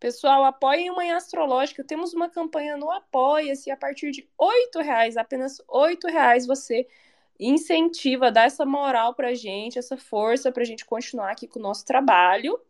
Pessoal, 0.01 0.45
apoiem 0.45 0.91
o 0.91 0.97
Manhã 0.97 1.17
Astrológica. 1.17 1.85
Temos 1.85 2.13
uma 2.13 2.29
campanha 2.29 2.77
no 2.77 2.91
Apoia-se. 2.91 3.71
A 3.71 3.77
partir 3.77 4.11
de 4.11 4.29
R$ 4.41 4.83
reais, 4.83 5.17
apenas 5.17 5.59
R$ 5.61 6.11
reais, 6.11 6.47
você 6.47 6.87
incentiva, 7.39 8.31
dá 8.31 8.45
essa 8.45 8.65
moral 8.65 9.15
pra 9.15 9.35
gente, 9.35 9.79
essa 9.79 9.97
força 9.97 10.53
pra 10.53 10.65
gente 10.65 10.85
continuar 10.85 11.31
aqui 11.33 11.49
com 11.49 11.59
o 11.59 11.63
nosso 11.63 11.85
trabalho 11.85 12.61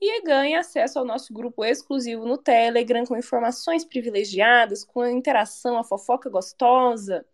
e 0.00 0.22
ganha 0.22 0.60
acesso 0.60 0.98
ao 0.98 1.04
nosso 1.04 1.32
grupo 1.32 1.64
exclusivo 1.64 2.26
no 2.26 2.38
Telegram, 2.38 3.04
com 3.04 3.16
informações 3.16 3.84
privilegiadas, 3.84 4.84
com 4.84 5.00
a 5.00 5.10
interação, 5.10 5.78
a 5.78 5.84
fofoca 5.84 6.28
gostosa. 6.28 7.24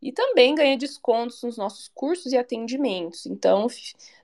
E 0.00 0.12
também 0.12 0.54
ganha 0.54 0.76
descontos 0.76 1.42
nos 1.42 1.56
nossos 1.56 1.88
cursos 1.88 2.32
e 2.32 2.36
atendimentos. 2.36 3.26
Então, 3.26 3.66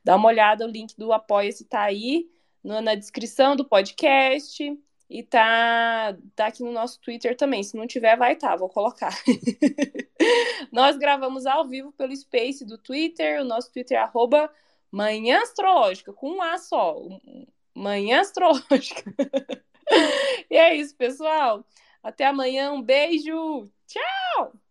dá 0.05 0.17
uma 0.17 0.29
olhada, 0.29 0.65
o 0.65 0.71
link 0.71 0.97
do 0.97 1.13
Apoia-se 1.13 1.65
está 1.65 1.83
aí 1.83 2.29
no, 2.63 2.81
na 2.81 2.95
descrição 2.95 3.57
do 3.57 3.65
podcast. 3.65 4.79
E 5.11 5.23
tá, 5.23 6.17
tá 6.35 6.47
aqui 6.47 6.63
no 6.63 6.73
nosso 6.73 7.01
Twitter 7.01 7.37
também. 7.37 7.63
Se 7.63 7.77
não 7.77 7.87
tiver, 7.87 8.17
vai 8.17 8.33
estar, 8.33 8.51
tá, 8.51 8.57
vou 8.57 8.69
colocar. 8.69 9.13
Nós 10.73 10.97
gravamos 10.97 11.45
ao 11.45 11.67
vivo 11.69 11.93
pelo 11.93 12.17
Space 12.17 12.65
do 12.65 12.79
Twitter. 12.79 13.41
O 13.41 13.45
nosso 13.45 13.71
Twitter 13.73 13.99
é 13.99 14.01
arroba 14.01 14.51
Manhã 14.91 15.41
Astrológica, 15.43 16.13
com 16.13 16.31
um 16.31 16.43
A 16.43 16.57
só. 16.57 16.97
Manhã 17.75 18.21
Astrológica. 18.21 19.13
e 20.51 20.57
é 20.57 20.75
isso, 20.75 20.97
pessoal. 20.97 21.65
Até 22.03 22.27
amanhã. 22.27 22.73
Um 22.73 22.83
beijo. 22.83 23.71
Tchau! 23.87 24.64